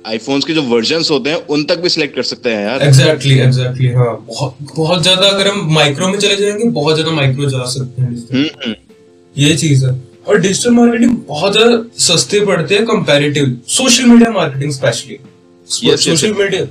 आईफोन्स 0.07 0.45
के 0.45 0.53
जो 0.53 0.61
वर्जन्स 0.63 1.09
होते 1.11 1.29
हैं 1.29 1.37
उन 1.47 1.63
तक 1.63 1.79
भी 1.79 1.89
सिलेक्ट 1.89 2.15
कर 2.15 2.23
सकते 2.23 2.49
हैं 2.49 2.61
यार। 2.63 2.81
एग्जैक्टली 2.81 3.37
एग्जैक्टली 3.39 3.87
हाँ। 3.93 4.15
बहुत 4.27 4.57
बहुत 4.75 5.01
ज़्यादा 5.03 5.27
अगर 5.27 5.47
हम 5.47 5.73
माइक्रो 5.73 6.07
में 6.07 6.17
चले 6.19 6.35
जाएँगे 6.35 6.69
बहुत 6.71 6.95
ज़्यादा 6.95 7.11
माइक्रो 7.11 7.49
जा 7.49 7.65
सकते 7.65 8.01
हैं। 8.01 8.09
हम्म 8.09 8.45
हम्म। 8.45 8.75
ये 9.35 9.55
चीज़ 9.55 9.85
है। 9.85 9.91
और 10.27 10.39
डिजिटल 10.41 10.71
मार्केटिंग 10.71 11.15
बहुत 11.27 11.53
ज़्यादा 11.53 11.77
सस्ते 12.05 12.39
पड़ते 12.45 12.75
हैं 12.75 12.85
comparative 12.85 13.57
social 13.69 14.05
media 14.05 14.31
marketing 14.31 14.71
specially 14.73 15.19
social 15.67 16.33
media 16.33 16.61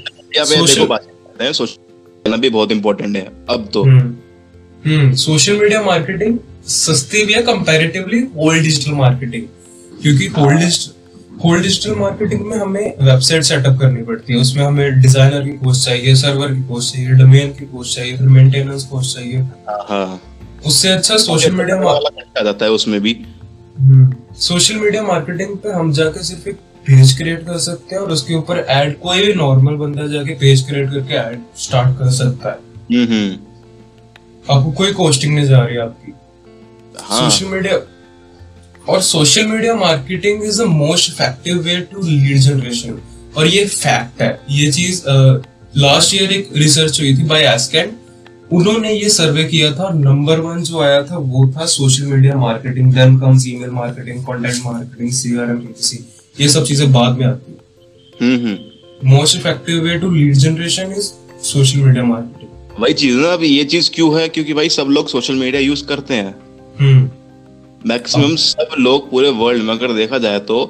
हैं 1.40 1.52
सोशल 1.52 2.36
भी 2.38 2.48
बहुत 2.50 2.72
इंपॉर्टेंट 2.72 3.16
है 3.16 3.26
अब 3.50 3.68
तो। 3.74 3.82
हम्म 3.84 5.14
सोशल 5.16 5.56
मीडिया 5.58 5.82
मार्केटिंग 5.82 6.38
सस्ती 6.68 7.24
भी 7.26 7.32
है 7.32 7.42
कंपैरेटिवली 7.42 8.20
होल 8.36 8.60
डिजिटल 8.60 8.92
मार्केटिंग 8.94 9.44
क्योंकि 10.02 10.28
डिजिटल 10.28 10.94
होल 11.44 11.62
डिजिटल 11.62 11.94
मार्केटिंग 11.94 12.44
में 12.46 12.56
हमें 12.58 12.94
वेबसाइट 13.00 13.42
सेटअप 13.44 13.78
करनी 13.80 14.02
पड़ती 14.02 14.32
है 14.32 14.38
उसमें 14.40 14.64
हमें 14.64 15.00
डिज़ाइनर 15.00 15.42
की 15.44 15.52
कोर्स 15.58 15.84
चाहिए 15.84 16.14
सर्वर 16.16 16.52
की 16.54 16.62
कोर्स 16.68 16.92
चाहिए 16.92 17.08
डोमेन 17.18 17.52
की 17.58 17.66
कोर्स 17.66 17.94
चाहिए 17.94 18.16
फिर 18.16 18.26
मेंटेनेंस 18.28 18.84
कोर्स 18.84 19.14
चाहिए। 19.14 19.40
हाँ 19.88 20.20
उससे 20.66 20.88
अच्छा 20.88 21.16
सोशल 21.18 21.52
मीडिया 21.52 21.76
वाला 21.78 22.08
खर्चा 22.10 22.40
आ 22.40 22.44
जाता 22.44 22.64
है 22.64 22.70
उसमें 22.70 23.00
भी। 23.00 23.12
सोशल 24.40 24.74
मीडिया 24.74 25.02
मार्केटिंग 25.02 25.56
पे 25.58 25.72
हम 25.72 25.92
जाके 25.92 26.22
सिर्फ़ 26.24 26.48
एक 26.48 26.56
पेज 26.86 27.16
क्रिएट 27.16 27.44
कर 27.46 27.58
सकते 27.58 27.94
हैं 27.94 28.02
और 28.02 28.10
उसके 28.12 28.34
ऊपर 28.34 28.58
ऐड 28.70 28.98
कोई 29.00 29.22
भी 29.26 29.32
नॉर्मल 29.34 29.74
बंदा 29.76 30.06
जाके 30.06 30.34
पेज 30.40 30.62
क्रिएट 30.68 30.90
करके 30.90 31.14
ऐड 31.14 31.40
स्टार्ट 31.58 31.98
कर 31.98 32.10
सकता 32.12 32.50
है। 32.50 32.58
हम्म 32.90 33.12
हम्म। 33.12 34.54
आपको 34.54 34.70
कोई 34.72 34.92
कोस्टिंग 34.92 35.34
नहीं 35.34 35.46
जा 35.46 35.62
रही 35.64 35.76
आपकी। 35.76 36.12
हाँ। 37.00 37.30
सोशल 37.30 37.46
मीडिया 37.46 37.78
और 38.92 39.02
social 39.02 39.46
media 39.46 39.74
marketing 39.74 40.44
is 40.44 40.62
the 40.62 40.66
most 40.66 41.10
effective 41.10 41.58
way 41.58 41.76
to 41.92 42.02
lead 42.02 42.38
generation 42.38 42.98
और 43.36 43.46
ये 43.46 43.64
फैक्ट 43.66 44.22
है। 44.22 44.38
ये 44.50 44.70
चीज़ 44.72 45.02
लास्ट 45.76 46.14
ईयर 46.14 46.32
एक 46.32 46.50
रिसर्च 46.56 47.00
हुई 47.00 47.16
थी 47.16 47.22
बाय 47.24 47.42
एस्कैंड 47.54 47.92
उन्होंने 48.50 48.92
ये 48.92 49.08
सर्वे 49.08 49.44
किया 49.44 49.70
था 49.72 49.88
नंबर 49.94 50.40
वन 50.40 50.62
जो 50.62 50.80
आया 50.80 51.02
था 51.02 51.16
वो 51.18 51.46
था 51.52 51.64
social 51.66 52.06
media 52.06 52.36
marketing 52.36 52.92
then 52.94 53.18
comes 53.20 53.46
email 53.48 53.70
marketing 53.70 54.22
content 54.24 54.62
marketing 54.64 55.10
CRM 55.12 55.58
PPC 55.58 55.98
ये 56.36 56.48
सब 56.48 56.64
चीज़ें 56.64 56.92
बाद 56.92 57.18
में 57.18 57.26
आती 57.26 57.52
है। 58.22 58.54
Most 59.04 59.36
effective 59.36 59.82
way 59.84 59.98
to 59.98 60.10
lead 60.10 60.34
generation 60.34 60.92
is 60.98 61.10
social 61.44 61.80
media 61.80 62.04
marketing 62.04 62.82
वही 62.82 62.94
चीज़ 62.94 63.16
ना 63.16 63.32
अभी 63.32 63.48
ये 63.48 63.64
चीज़ 63.64 63.90
क्यों 63.94 64.20
है? 64.20 64.28
क्योंकि 64.28 64.54
भाई 64.54 64.68
सब 64.68 64.86
लोग 64.90 65.08
सोशल 65.08 65.34
मीडिया 65.34 65.60
यूज़ 65.62 65.84
करते 65.86 66.14
हैं। 66.14 66.34
मैक्सिमम 67.88 68.34
सब 68.36 68.74
लोग 68.78 69.10
पूरे 69.10 69.30
वर्ल्ड 69.34 69.62
में 69.62 69.72
अगर 69.74 69.92
देखा 69.92 70.18
जाए 70.18 70.38
तो 70.40 70.62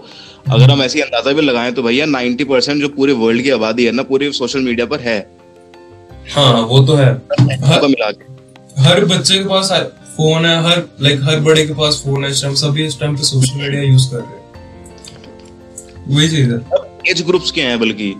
अगर 0.50 0.70
हम 0.70 0.82
ऐसी 0.82 1.00
अंदाज़ा 1.00 1.32
भी 1.32 1.42
लगाएँ 1.42 1.72
तो 1.72 1.82
भैया 1.82 2.06
90 2.06 2.44
परसेंट 2.44 2.80
जो 2.80 2.88
पूरे 2.88 3.12
वर्ल्ड 3.14 3.42
की 3.42 3.50
आबादी 3.50 3.84
है 3.84 3.92
ना 3.92 4.02
पूरे 4.02 4.30
सोशल 4.32 4.60
मीडिया 4.60 4.86
पर 4.86 5.00
है। 5.00 5.18
हाँ 6.34 6.52
वो 6.62 6.82
तो 6.86 6.94
है। 6.94 7.12
हर- 7.66 7.94
हर 8.78 9.04
बच्चे 9.04 9.38
के 9.38 9.48
पास 9.48 9.72
फ़ोन 10.16 10.46
है 10.46 10.56
हर 10.62 10.82
लाइक 11.00 11.20
हर 11.22 11.40
बड़े 11.40 11.66
के 11.66 11.74
पास 11.74 12.02
फ़ोन 12.04 12.24
है 12.24 12.30
इस 12.30 12.42
टाइम 12.42 12.54
सभी 12.54 12.86
इस 12.86 13.00
टाइम 13.00 13.16
पे 13.16 13.22
सोशल 13.22 13.60
मीडिया 13.60 13.82
यूज़ 13.82 14.10
कर 14.10 14.16
रहे 14.16 14.26
हैं। 14.26 14.44
वही 16.16 16.28
चीज़ 16.28 16.50
है। 16.50 16.60
एज 17.10 17.22
ग्रुप्स 17.22 17.50
के 17.50 17.60
हैं 17.60 17.78
बल्कि। 17.80 18.14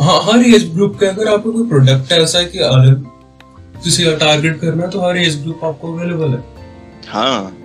हाँ 0.00 0.20
हर 0.22 0.44
एज 0.46 0.68
ग्रुप 0.74 0.96
के 1.00 1.06
अगर 1.06 1.28
आपको 1.28 1.52
कोई 1.52 1.68
प्रोडक्ट 1.68 2.12
है 2.12 2.22
ऐसा 2.22 2.38
है 2.38 2.44
कि 2.44 2.58
अलग 2.58 3.04
किसी 3.84 4.04
का 4.04 4.14
टारगेट 4.16 4.60
करना 4.60 4.82
है 4.84 4.90
तो 4.90 5.00
हर 5.00 5.16
एज 5.16 5.42
ग्रुप 5.42 5.64
आपको 5.64 5.94
अवेलेबल 5.94 6.30
है। 6.30 6.44
हाँ। 7.08 7.56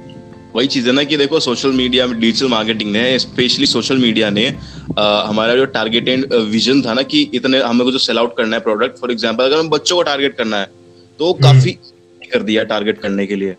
वही 0.56 0.68
चीज़ 0.68 0.88
है 0.88 0.94
ना 0.94 1.04
कि 1.04 1.18
देखो 1.18 1.40
सोशल 1.40 1.72
मीडिया 1.74 2.06
में 2.08 2.20
डिजिटल 2.20 2.48
मार्केटिंग 2.50 2.92
ने 2.92 3.18
स्पेशली 3.20 3.66
सोशल 3.68 3.98
मीडिया 3.98 4.30
ने 4.30 4.46
अ, 4.46 5.26
हमारा 5.28 5.56
जो 5.56 5.66
टारगेट 5.74 6.08
एंड 6.08 6.34
विजन 6.52 6.82
था 6.82 6.94
ना 6.94 7.02
कि 7.12 7.22
इतने 7.36 7.60
हमें 7.62 7.84
को 7.86 7.92
जो 7.92 7.98
सेल 8.00 8.18
आउट 8.18 8.36
करना 8.38 8.56
है 8.56 8.62
प्रोडक्ट 8.64 8.98
फॉर 9.00 9.12
एग्जांपल 9.12 9.44
अगर 9.44 9.60
हम 9.60 9.70
बच्चों 9.70 9.96
को 9.96 10.04
टारगेट 10.04 10.36
करना 10.38 10.58
है 10.58 10.70
तो 11.20 11.32
काफ़ी 11.44 11.72
कर 12.22 12.44
दिया 12.44 12.64
टारगेट 12.72 13.00
करने 13.02 13.26
के 13.28 13.36
लिए 13.36 13.56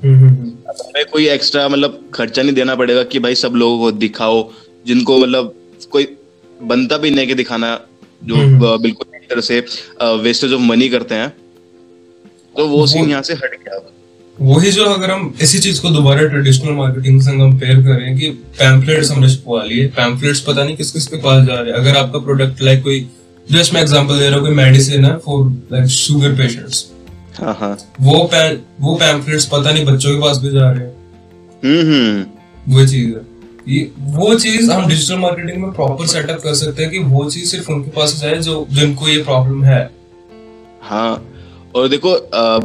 हम्म, 0.00 0.14
हम्म, 0.16 0.28
हम्म। 0.28 0.72
हमें 0.80 1.04
कोई 1.12 1.26
एक्स्ट्रा 1.28 1.66
मतलब 1.68 2.00
खर्चा 2.14 2.42
नहीं 2.42 2.54
देना 2.54 2.74
पड़ेगा 2.74 3.02
कि 3.12 3.18
भाई 3.18 3.34
सब 3.36 3.54
लोगों 3.54 3.78
को 3.78 3.90
दिखाओ 3.98 4.38
जिनको 4.86 5.18
मतलब 5.18 5.54
कोई 5.92 6.08
बनता 6.60 6.96
भी 6.98 7.10
नहीं 7.10 7.26
कि 7.26 7.34
दिखाना 7.34 7.78
जो 8.24 8.34
हम्म। 8.36 8.76
बिल्कुल 8.82 9.16
एक 9.16 9.28
तरह 9.30 9.40
से 9.42 9.60
वेस्टेज 10.22 10.52
ऑफ़ 10.52 10.60
मनी 10.62 10.88
करते 10.88 11.14
हैं 11.14 11.28
तो 12.56 12.66
वो 12.68 12.86
सीन 12.86 13.10
यहाँ 13.10 13.22
से 13.22 13.34
हट 13.34 13.58
गया। 13.64 13.78
वही 14.40 14.70
जो 14.70 14.84
अगर 14.84 15.10
हम 15.10 15.34
इसी 15.42 15.58
चीज़ 15.58 15.80
को 15.82 15.90
दोबारा 15.90 16.26
ट्रेडिशनल 16.28 16.72
मार्केटिंग 16.72 17.20
से 17.22 17.32
कंपेयर 17.32 17.76
करें 17.82 18.18
कि 18.18 18.30
पैम्पलेट्स 18.58 19.10
हमने 19.10 19.28
छपवा 19.30 19.62
लिए 19.64 19.86
पैम्पलेट्स 19.86 20.40
पता 20.40 20.64
नहीं 20.64 20.76
किस 20.76 20.90
किस 20.92 21.06
के 21.06 21.16
पास 21.16 21.46
जा 21.46 21.54
रहे 21.54 21.72
हैं। 21.72 21.78
अगर 21.78 21.96
आपका 21.96 22.18
प्रोडक्ट 22.18 22.62
लाइक 22.62 22.82
कोई 22.82 23.06
जस्ट 23.52 23.74
मैं 23.74 23.80
एग्जांपल 23.82 24.18
दे 24.18 24.26
रहा 24.26 24.38
हूँ 24.38 24.46
कोई 24.46 24.54
मेडिसिन 24.54 25.04
है 25.04 25.16
फॉर 25.18 25.48
लाइक 25.72 25.86
शुगर 25.86 26.32
पेशेंट्स 26.32 26.86
हाँ 27.40 27.56
हाँ। 27.60 27.76
वो 28.00 28.24
पैन 28.24 28.58
वो 28.80 28.94
पैम्पलेट्स 28.94 29.44
पता 29.44 29.72
नहीं 29.72 29.84
बच्चों 29.86 30.14
के 30.14 30.20
पास 30.20 30.36
भी 30.36 30.50
जा 30.50 30.70
रहे 30.70 30.84
हैं। 30.84 30.94
हम्म 31.64 31.92
हम्म। 31.92 32.74
वो 32.74 32.86
चीज़ 32.86 33.14
है। 33.14 33.20
ये 33.68 33.90
वो 33.98 34.34
चीज़ 34.34 34.70
हम 34.70 34.88
डिजिटल 34.88 35.18
मार्केटिंग 35.18 35.62
में 35.62 35.72
प्रॉपर 35.72 36.06
सेटअप 36.06 36.40
कर 36.40 36.54
सकते 36.54 36.82
हैं 36.82 36.92
कि 36.92 36.98
वो 36.98 37.30
चीज़ 37.30 37.50
सिर्फ़ 37.50 37.72
उनके 37.72 37.90
पास 37.90 38.20
जाए 38.20 38.36
जो 38.36 38.66
जिनको 38.72 39.08
ये 39.08 39.22
प्रॉब्लम 39.22 39.64
है। 39.64 39.90
हाँ। 40.82 41.24
और 41.76 41.88
देखो 41.88 42.10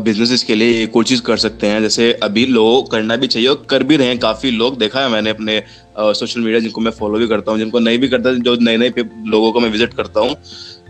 बिजनेसेस 0.04 0.44
के 0.44 0.56
लिए 0.56 0.84
एक 0.84 0.96
और 0.98 1.04
चीज़ 1.04 1.22
कर 1.22 1.38
सकते 1.38 1.68
हैं। 1.68 1.82
जैसे 1.82 2.12
अभी 2.24 2.46
लोग 2.48 2.92
करना 2.92 3.16
भी 3.16 3.28
चाहिए 3.28 3.48
और 3.50 3.66
कर 3.70 3.84
भी 3.84 3.96
रहे 3.98 4.08
हैं। 4.08 4.18
काफ़ी 4.20 4.52
लोग 4.52 4.78
देखा 4.80 5.02
है 5.02 5.10
मैंने 5.12 5.30
अपने 5.30 5.62
सोशल 6.00 6.42
मीडिया 6.42 6.60
जिनको 6.60 6.82
मैं 6.82 6.92
फॉलो 7.00 7.20
भी 7.20 7.28
करता 7.28 7.52
हूँ 7.52 7.60
जिनको 7.60 7.80
नहीं 7.80 8.00
भी 8.00 8.08
करता 8.08 8.34
जो 8.40 8.56
नए 8.62 8.78
नए 8.78 8.92
लोगों 9.28 9.52
को 9.52 9.60
मैं 9.60 9.70
विज़िट 9.70 9.94
करता 9.94 10.20
हूँ। 10.20 10.36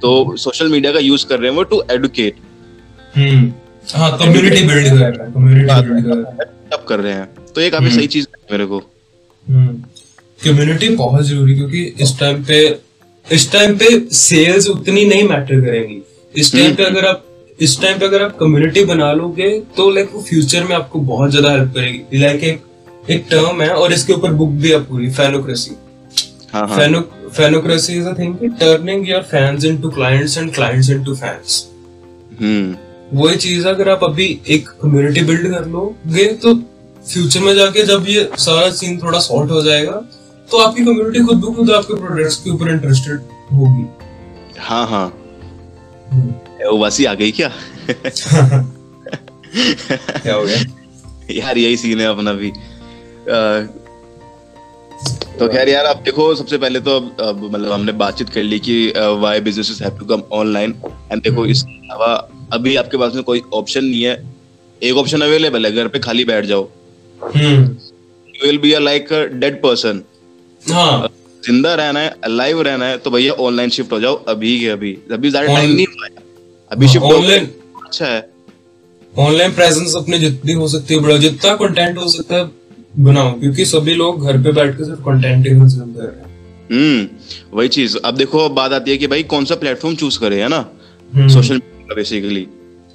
तो 0.01 0.35
सोशल 0.37 0.67
मीडिया 0.71 0.91
का 0.93 0.99
यूज़ 0.99 1.25
कर 1.27 1.39
रहे 1.39 1.49
हैं 1.49 1.55
वो 1.57 1.63
टू 1.63 1.81
एडुकेट 1.91 2.35
कम्युनिटी 3.87 4.61
बिल्ड 4.63 4.87
कर 6.87 6.99
रहे 6.99 7.13
हैं। 7.13 7.27
तो 7.55 7.61
ये 7.61 7.69
काफ़ी 7.69 7.85
हम्म। 7.85 7.97
सही 7.97 8.07
चीज़ 8.07 8.27
है 8.29 8.45
मेरे 8.51 8.65
को। 8.65 8.79
कम्युनिटी 10.39 10.85
हम्म। 10.85 10.97
बहुत 10.97 11.25
ज़रूरी 11.25 11.55
क्योंकि 11.55 11.83
इस 12.01 12.19
टाइम 12.19 12.43
पे 12.43 12.59
इस 13.25 13.51
टाइम 13.51 13.77
पे 13.77 13.99
सेल्स 14.15 14.67
उतनी 14.69 15.05
नहीं 15.05 15.27
मैटर 15.29 15.61
करेंगी। 15.61 16.01
इस 16.33 16.51
टाइम 16.53 16.75
पे 16.75 16.83
हम्म। 16.83 16.95
अगर 16.95 17.07
आप 17.07 17.25
इस 17.61 17.79
टाइम 17.81 17.99
पे 17.99 18.05
अगर 18.05 18.21
आप 18.23 18.37
कम्युनिटी 18.37 18.83
बना 18.85 19.11
लोगे 19.13 19.49
तो 19.77 19.89
लाइक 19.89 20.09
वो 20.13 20.21
फ्यूचर 20.21 20.63
में 20.63 20.75
आपको 20.75 20.99
बहुत 21.01 21.29
ज़्यादा 21.31 21.51
हेल्प 21.51 21.73
करेगी। 21.75 22.19
लाइक 22.19 22.43
एक 22.43 22.63
एक 23.09 23.25
टर्म 23.31 23.61
है 23.61 23.69
और 23.69 23.93
इसके 23.93 24.13
ऊपर 24.13 24.31
बुक 24.33 24.49
भी 24.61 24.71
है 24.71 24.79
पूरी 24.85 25.09
fanocracy 25.11 25.75
fanocracy 27.35 27.93
is 27.93 28.07
a 28.07 28.13
thing 28.19 28.35
turning 28.59 29.09
your 29.09 29.21
fans 29.31 29.65
into 29.65 29.89
clients 29.89 30.37
and 30.37 30.53
clients 30.55 30.89
into 30.89 31.15
fans 31.15 31.67
वही 33.13 33.35
चीज़ 33.37 33.67
अगर 33.67 33.89
आप 33.89 34.03
अभी 34.03 34.27
एक 34.49 34.69
कम्युनिटी 34.81 35.21
बिल्ड 35.23 35.51
कर 35.53 35.65
लोगे 35.67 36.25
तो 36.43 36.55
फ्यूचर 37.05 37.39
में 37.39 37.53
जाके 37.55 37.83
जब 37.85 38.05
ये 38.07 38.29
सारा 38.39 38.69
सीन 38.71 38.99
थोड़ा 39.03 39.19
सॉर्ट 39.19 39.51
हो 39.51 39.61
जाएगा 39.61 40.01
तो 40.49 40.57
आपकी 40.57 40.85
कम्युनिटी 40.85 41.25
खुद 41.25 41.37
ब 41.37 41.55
खुद 41.55 41.71
आपके 41.71 41.99
प्रोडक्ट्स 41.99 42.35
के 42.35 42.49
ऊपर 42.49 42.71
इंटरेस्टेड 42.71 43.19
होगी। 43.53 43.85
हाँ 44.59 44.85
हाँ। 44.87 45.11
वासी 46.13 47.05
आ 47.05 47.13
गई 47.13 47.31
क्या 47.31 47.51
क्या 47.89 48.63
हो 50.33 50.45
गया 50.45 50.63
यार 51.31 51.57
यही 51.57 51.77
सीन 51.77 52.01
है 52.01 52.07
अपना 52.07 52.33
भी 52.33 52.51
तो 55.39 55.47
खैर 55.47 55.69
यार 55.69 55.85
आप 55.85 56.01
देखो 56.05 56.33
सबसे 56.35 56.57
पहले 56.57 56.79
तो 56.79 56.99
मतलब 56.99 57.71
हमने 57.71 57.91
बातचीत 58.01 58.29
कर 58.29 58.43
ली 58.43 58.59
कि 58.59 58.93
why 59.21 59.39
businesses 59.41 59.81
have 59.81 59.97
to 59.99 60.05
come 60.05 60.23
online 60.31 60.75
and 61.11 61.21
देखो। 61.23 61.45
इसके 61.45 61.77
अलावा 61.77 62.13
अभी 62.53 62.75
आपके 62.75 62.97
पास 62.97 63.13
में 63.15 63.23
कोई 63.23 63.41
ऑप्शन 63.53 63.85
नहीं 63.85 64.03
है 64.03 64.31
एक 64.81 64.97
ऑप्शन 64.97 65.21
अवेलेबल 65.21 65.65
है 65.65 65.71
घर 65.71 65.87
पे 65.87 65.99
खाली 65.99 66.25
बैठ 66.25 66.45
जाओ 66.45 66.67
you 67.37 68.45
will 68.45 68.57
be 68.57 68.73
a 68.73 68.79
like 68.79 69.07
dead 69.33 69.61
person 69.61 70.03
ज़िंदा 71.43 71.73
रहना 71.75 71.99
है 71.99 72.15
लाइव 72.29 72.61
रहना 72.61 72.85
है 72.85 72.97
तो 72.97 73.11
भैया 73.11 73.33
ऑनलाइन 73.41 73.69
शिफ्ट 73.69 73.91
हो 73.91 73.99
जाओ 73.99 74.15
अभी 74.29 74.59
के 74.59 74.67
अभी। 74.69 74.97
अभी 75.11 75.29
ज़्यादा 75.29 75.47
टाइम 75.47 75.69
नहीं 75.71 75.85
हुआ 75.87 76.07
अभी 76.71 76.87
शिफ्ट 76.87 77.05
ऑनलाइन 77.05 77.47
अच्छा 77.85 78.05
है। 78.05 78.29
ऑनलाइन 79.13 79.51
प्रेजेंस 79.53 79.95
अपने 79.97 80.19
जितनी 80.19 80.53
हो 80.53 80.67
सकती 80.67 80.93
है 80.93 80.99
बड़ा 80.99 81.17
जितना 81.17 81.55
कंटेंट 81.55 81.97
हो 81.97 82.07
सकता 82.09 82.35
है 82.35 82.49
बनाओ 82.99 83.39
क्योंकि 83.39 83.65
सभी 83.65 83.93
लोग 83.95 84.25
घर 84.25 84.41
पे 84.43 84.51
बैठ 84.51 84.77
के 84.77 84.85
सिर्फ़ 84.85 85.01
कंटेंट 85.01 85.47
ही 85.47 85.53
कंज्यूम 85.53 85.93
कर 85.93 86.01
रहे 86.01 86.19
हैं। 86.19 86.29
हम्म 86.71 87.57
वही 87.57 87.67
चीज़। 87.69 87.97
अब 87.97 88.17
देखो 88.17 88.39
अब 88.39 88.51
बात 88.55 88.73
आती 88.73 88.91
है 88.91 88.97
कि 88.97 89.07
भाई 89.07 89.23
कौन 89.25 89.45
सा 89.45 89.55
प्लेटफॉर्म 89.55 89.95
चूज़ 89.95 90.19
करे 90.19 90.41
है 90.41 90.47
ना? 90.47 90.61
सोशल 91.11 91.55
मीडिया 91.55 91.95
बेसिकली 91.95 92.47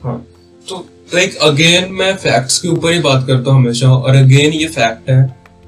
हाँ। 0.04 0.18
तो 0.66 0.86
लाइक 1.14 1.36
अगेन 1.42 1.92
मैं 1.92 2.14
फैक्ट्स 2.16 2.58
के 2.58 2.68
ऊपर 2.68 2.92
ही 2.92 2.98
बात 3.00 3.26
करता 3.26 3.50
हूँ 3.50 3.60
हमेशा 3.62 3.90
और 3.90 4.16
अगेन 4.16 4.52
ये 4.52 4.66
फैक्ट 4.68 5.10
है 5.10 5.20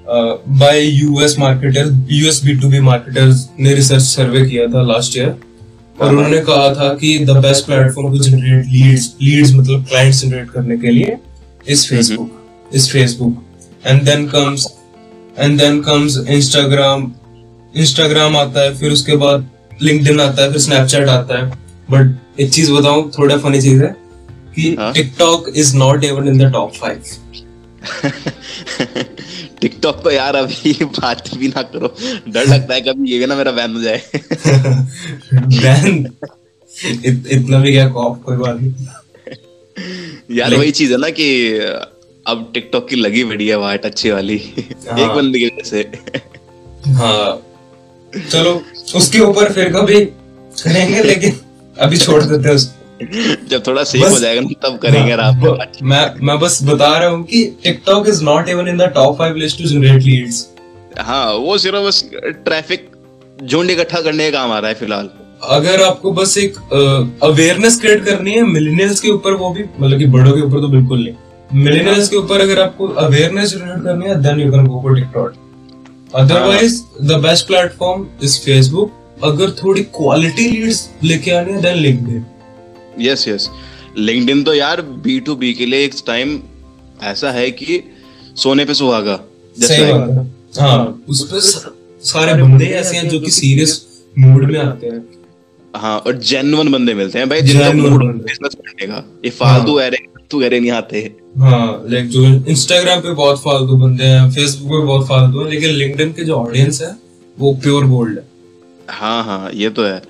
by 0.08 0.80
US 0.80 1.38
marketers 1.38 1.90
US 2.10 2.40
B 2.44 2.54
to 2.60 2.68
B 2.68 2.80
marketers 2.80 3.48
ने 3.60 3.74
रिसर्च 3.74 4.02
सर्वे 4.02 4.44
किया 4.48 4.66
था 4.66 4.82
लास्ट 4.82 5.16
ईयर 5.16 5.28
और 5.28 6.06
हाँ। 6.06 6.08
उन्होंने 6.08 6.38
कहा 6.40 6.74
था 6.74 6.94
कि 6.94 7.18
the 7.18 7.36
best 7.36 7.66
platform 7.66 8.12
to 8.12 8.18
generate 8.18 8.66
leads 8.66 9.14
leads 9.22 9.52
मतलब 9.54 9.84
क्लाइंट्स 9.84 10.22
जनरेट 10.22 10.50
करने 10.50 10.76
के 10.78 10.90
लिए 10.90 11.16
is 11.68 11.86
Facebook 11.88 12.70
is 12.74 12.90
Facebook 12.90 13.44
and 13.86 14.02
then 14.02 14.26
comes 14.28 14.66
and 15.38 15.58
then 15.60 15.80
comes 15.80 16.18
Instagram 16.28 17.10
Instagram 17.76 18.36
आता 18.36 18.60
है 18.60 18.74
फिर 18.74 18.92
उसके 18.92 19.16
बाद 19.16 19.48
लिंक्डइन 19.82 20.20
आता 20.20 20.42
है 20.42 20.50
फिर 20.50 20.60
स्नैपचैट 20.60 21.08
आता 21.08 21.38
है. 21.38 21.50
बट 21.90 22.40
एक 22.40 22.50
चीज़ 22.50 22.72
बताऊँ 22.72 23.10
थोड़ा 23.18 23.36
फनी 23.36 23.60
चीज़ 23.60 23.82
है 23.82 23.94
कि 24.56 24.76
TikTok 24.80 25.52
is 25.56 25.76
not 25.76 26.04
even 26.04 26.28
in 26.28 26.38
the 26.38 26.52
top 26.52 26.72
five 26.74 27.02
TikTok 29.60 30.02
तो 30.04 30.10
यार 30.10 30.36
अभी 30.36 30.72
बात 30.84 31.34
भी 31.34 31.48
ना 31.48 31.62
करो। 31.62 31.94
डर 32.28 32.46
लगता 32.46 32.74
है 32.74 32.80
कभी 32.80 33.10
ये 33.10 33.18
भी 33.18 33.26
ना 33.26 33.36
मेरा 33.36 33.52
बैन 33.52 33.74
हो 33.74 33.82
जाए। 33.82 34.02
बैन? 35.34 36.06
इत, 37.04 37.24
इतना 37.30 37.58
भी 37.58 37.72
क्या 37.72 37.88
कॉप? 37.88 38.22
कोई 38.22 38.36
बात 38.36 38.58
नहीं। 38.60 38.86
यार 40.36 40.54
वही 40.54 40.70
चीज़ 40.70 40.92
है 40.92 40.98
ना 40.98 41.10
कि 41.10 41.58
अब 42.26 42.50
टिकटॉक 42.54 42.88
की 42.88 42.96
लगी 42.96 43.24
बड़ी 43.24 43.48
है 43.48 43.56
वाट 43.58 43.84
अच्छी 43.84 44.10
वाली। 44.10 44.38
हाँ। 44.90 44.98
एक 45.00 45.08
बंदे 45.08 45.38
की 45.38 45.46
वजह 45.46 45.68
से। 45.70 45.80
हाँ। 46.92 47.42
चलो 48.30 48.62
उसके 48.94 49.20
ऊपर 49.20 49.52
फिर 49.52 49.72
कभी 49.72 50.04
करेंगे 50.62 51.02
लेकिन 51.02 51.40
अभी 51.78 51.96
छोड़ 51.96 52.22
देते 52.22 52.48
हैं 52.48 52.56
जब 53.50 53.62
थोड़ा 53.66 53.82
सेफ़ 53.84 54.04
हो 54.04 54.18
जाएगा 54.18 54.40
ना 54.40 54.48
तब 54.62 54.78
करेंगे 54.78 55.12
हाँ, 55.12 55.28
आप 55.28 55.72
मैं 55.82 56.26
मैं 56.26 56.38
बस 56.40 56.58
बता 56.64 56.96
रहा 56.98 57.08
हूँ 57.08 57.22
कि 57.24 57.44
TikTok 57.64 58.08
is 58.08 58.22
not 58.24 58.48
even 58.48 58.68
in 58.68 58.78
the 58.78 58.92
top 58.94 59.18
five 59.18 59.36
list 59.36 59.58
to 59.58 59.68
generate 59.68 60.02
leads 60.02 60.46
हाँ 61.00 61.32
वो 61.34 61.56
सिर्फ़ 61.58 61.86
बस 61.86 62.02
ट्रैफ़िक 62.14 62.90
झुंड 63.44 63.70
इकट्ठा 63.70 64.00
करने 64.00 64.30
का 64.30 64.38
काम 64.38 64.52
आ 64.52 64.58
रहा 64.58 64.68
है 64.68 64.74
फ़िलहाल। 64.74 65.10
अगर 65.50 65.82
आपको 65.82 66.12
बस 66.12 66.36
एक 66.38 66.56
अवेयरनेस 67.24 67.80
क्रिएट 67.80 68.04
करनी 68.04 68.32
है 68.32 68.42
मिलीनियल्स 68.44 69.00
के 69.00 69.10
ऊपर 69.10 69.32
वो 69.34 69.50
भी 69.50 69.64
मतलब 69.80 69.98
कि 69.98 70.06
बड़ों 70.06 70.32
के 70.32 70.40
ऊपर 70.40 70.60
तो 70.60 70.68
बिल्कुल 70.68 71.02
नहीं। 71.04 71.62
मिलेनियल्स 71.62 72.08
के 72.08 72.16
ऊपर 72.16 72.40
अगर 72.40 72.60
आपको 72.60 72.88
अवेयरनेस 73.04 73.50
जनरेट 73.50 73.84
करनी 73.84 74.08
है 74.08 74.22
then 74.22 74.40
you 74.40 74.50
can 74.52 74.66
go 74.66 74.80
for 74.82 74.96
TikTok 74.96 75.34
otherwise 76.14 76.80
the 77.02 77.20
best 77.22 77.46
platform 77.46 78.06
is 78.22 78.38
Facebook 78.40 78.92
अगर 79.24 79.50
थोड़ी 79.62 79.82
क्वालिटी 79.94 80.48
लीड्स 80.50 80.88
लेके 81.04 81.30
आनी 81.30 81.52
है 81.52 81.62
then 81.62 81.76
LinkedIn 81.76 82.24
yes 83.00 83.26
yes 83.28 83.48
LinkedIn 83.98 84.42
तो 84.44 84.54
यार 84.54 84.80
बी 85.04 85.18
टू 85.20 85.34
बी 85.36 85.52
के 85.54 85.66
लिए 85.66 85.84
एक 85.84 85.94
टाइम 86.06 86.38
ऐसा 87.02 87.30
है 87.30 87.50
कि 87.50 87.82
सोने 88.36 88.64
पे 88.64 88.74
सुहागा। 88.74 89.20
सही 89.56 89.92
बात 89.92 90.58
हाँ। 90.60 91.04
उस 91.08 91.22
पे 91.32 91.40
सारे 92.04 92.42
बंदे 92.42 92.66
ऐसे 92.76 92.96
हैं 92.96 93.08
जो 93.08 93.20
कि 93.20 93.30
सीरियस 93.30 93.86
मूड 94.18 94.50
में 94.50 94.58
आते 94.60 94.86
हैं। 94.86 95.04
हाँ 95.74 95.98
और 95.98 96.18
जेन्युइन 96.18 96.70
बंदे 96.72 96.94
मिलते 96.94 97.18
हैं 97.18 97.28
भाई 97.28 97.40
जिनका 97.42 97.72
मूड 97.72 98.04
बिज़नेस 98.04 98.54
करने 98.54 98.86
का। 98.86 99.04
ये 99.24 99.30
फालतू 99.30 99.78
हाँ. 99.78 99.90
नहीं 100.50 100.70
आते। 100.70 100.98
हाँ 101.38 101.84
लाइक 101.88 102.08
जो 102.08 102.24
इंस्टाग्राम 102.24 103.00
पे 103.00 103.12
बहुत 103.14 103.42
फालतू 103.42 103.76
बंदे 103.76 104.04
हैं 104.04 104.30
फेसबुक 104.30 104.70
पे 104.70 104.84
बहुत 104.86 105.06
फालतू 105.08 105.40
है 105.40 105.50
लेकिन 105.50 105.70
लिंक्डइन 105.72 106.12
के 106.12 106.24
जो 106.24 106.34
ऑडियंस 106.34 106.80
है 106.82 106.94
वो 107.38 107.52
प्योर 107.62 107.86
गोल्ड 107.86 108.18
है। 108.18 108.26
हाँ 108.90 109.22
हाँ 109.24 109.50
ये 109.54 109.70
तो 109.70 109.84
है। 109.84 110.02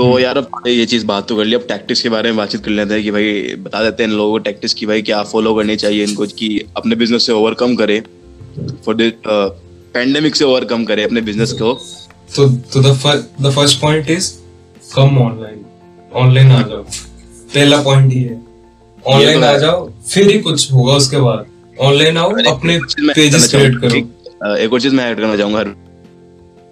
तो 0.00 0.04
हम्म। 0.04 0.18
यार 0.18 0.38
अब 0.38 0.62
ये 0.66 0.84
चीज़ 0.86 1.04
बात 1.06 1.26
तो 1.28 1.36
कर 1.36 1.44
ली। 1.44 1.54
अब 1.54 1.64
टैक्टिक्स 1.68 2.02
के 2.02 2.08
बारे 2.08 2.30
में 2.30 2.36
बातचीत 2.36 2.64
कर 2.64 2.70
लेते 2.70 2.94
हैं 2.94 3.02
कि 3.02 3.10
भाई 3.10 3.54
बता 3.64 3.82
देते 3.84 4.02
हैं 4.02 4.10
इन 4.10 4.16
लोगों 4.16 4.30
को 4.32 4.38
टैक्टिक्स 4.44 4.74
की 4.74 4.86
भाई 4.86 5.02
क्या 5.02 5.22
फॉलो 5.32 5.54
करनी 5.54 5.76
चाहिए 5.76 6.04
इनको 6.04 6.26
कि 6.38 6.48
अपने 6.76 6.96
बिज़नेस 6.96 7.26
से 7.26 7.32
ओवरकम 7.32 7.74
करे। 7.76 7.98
फॉर 8.86 8.96
द 8.96 9.10
पेंडेमिक 9.24 10.36
से 10.36 10.44
ओवरकम 10.44 10.84
करे 10.84 11.02
अपने 11.04 11.20
बिज़नेस 11.20 11.52
को। 11.52 11.72
तो 12.36 12.48
तो 12.72 12.80
the 12.82 13.50
first 13.50 13.80
point 13.80 14.10
is 14.10 14.32
come 14.94 15.18
online 15.18 15.64
online 16.14 16.52
आ 16.52 16.62
जाओ। 16.62 16.82
पहला 16.82 17.82
पॉइंट 17.82 18.12
ही। 18.12 18.22
है 18.22 18.40
ऑनलाइन 19.04 19.40
तो 19.40 19.46
आ 19.46 19.56
जाओ 19.58 19.88
फिर 20.08 20.30
ही 20.30 20.38
कुछ 20.40 20.72
होगा 20.72 20.94
उसके 20.94 21.16
बाद। 21.18 21.46
ऑनलाइन 21.80 22.16
आओ 22.18 22.32
अपने 22.48 22.78
पेजेस 23.02 23.50
क्रिएट 23.50 23.80
करो। 23.80 24.56
एक 24.56 24.72
और 24.72 24.80
चीज़ 24.80 24.94
मैं 24.94 25.10
ऐड 25.10 25.16
करना 25.16 25.36
चाहूँगा 25.36 25.64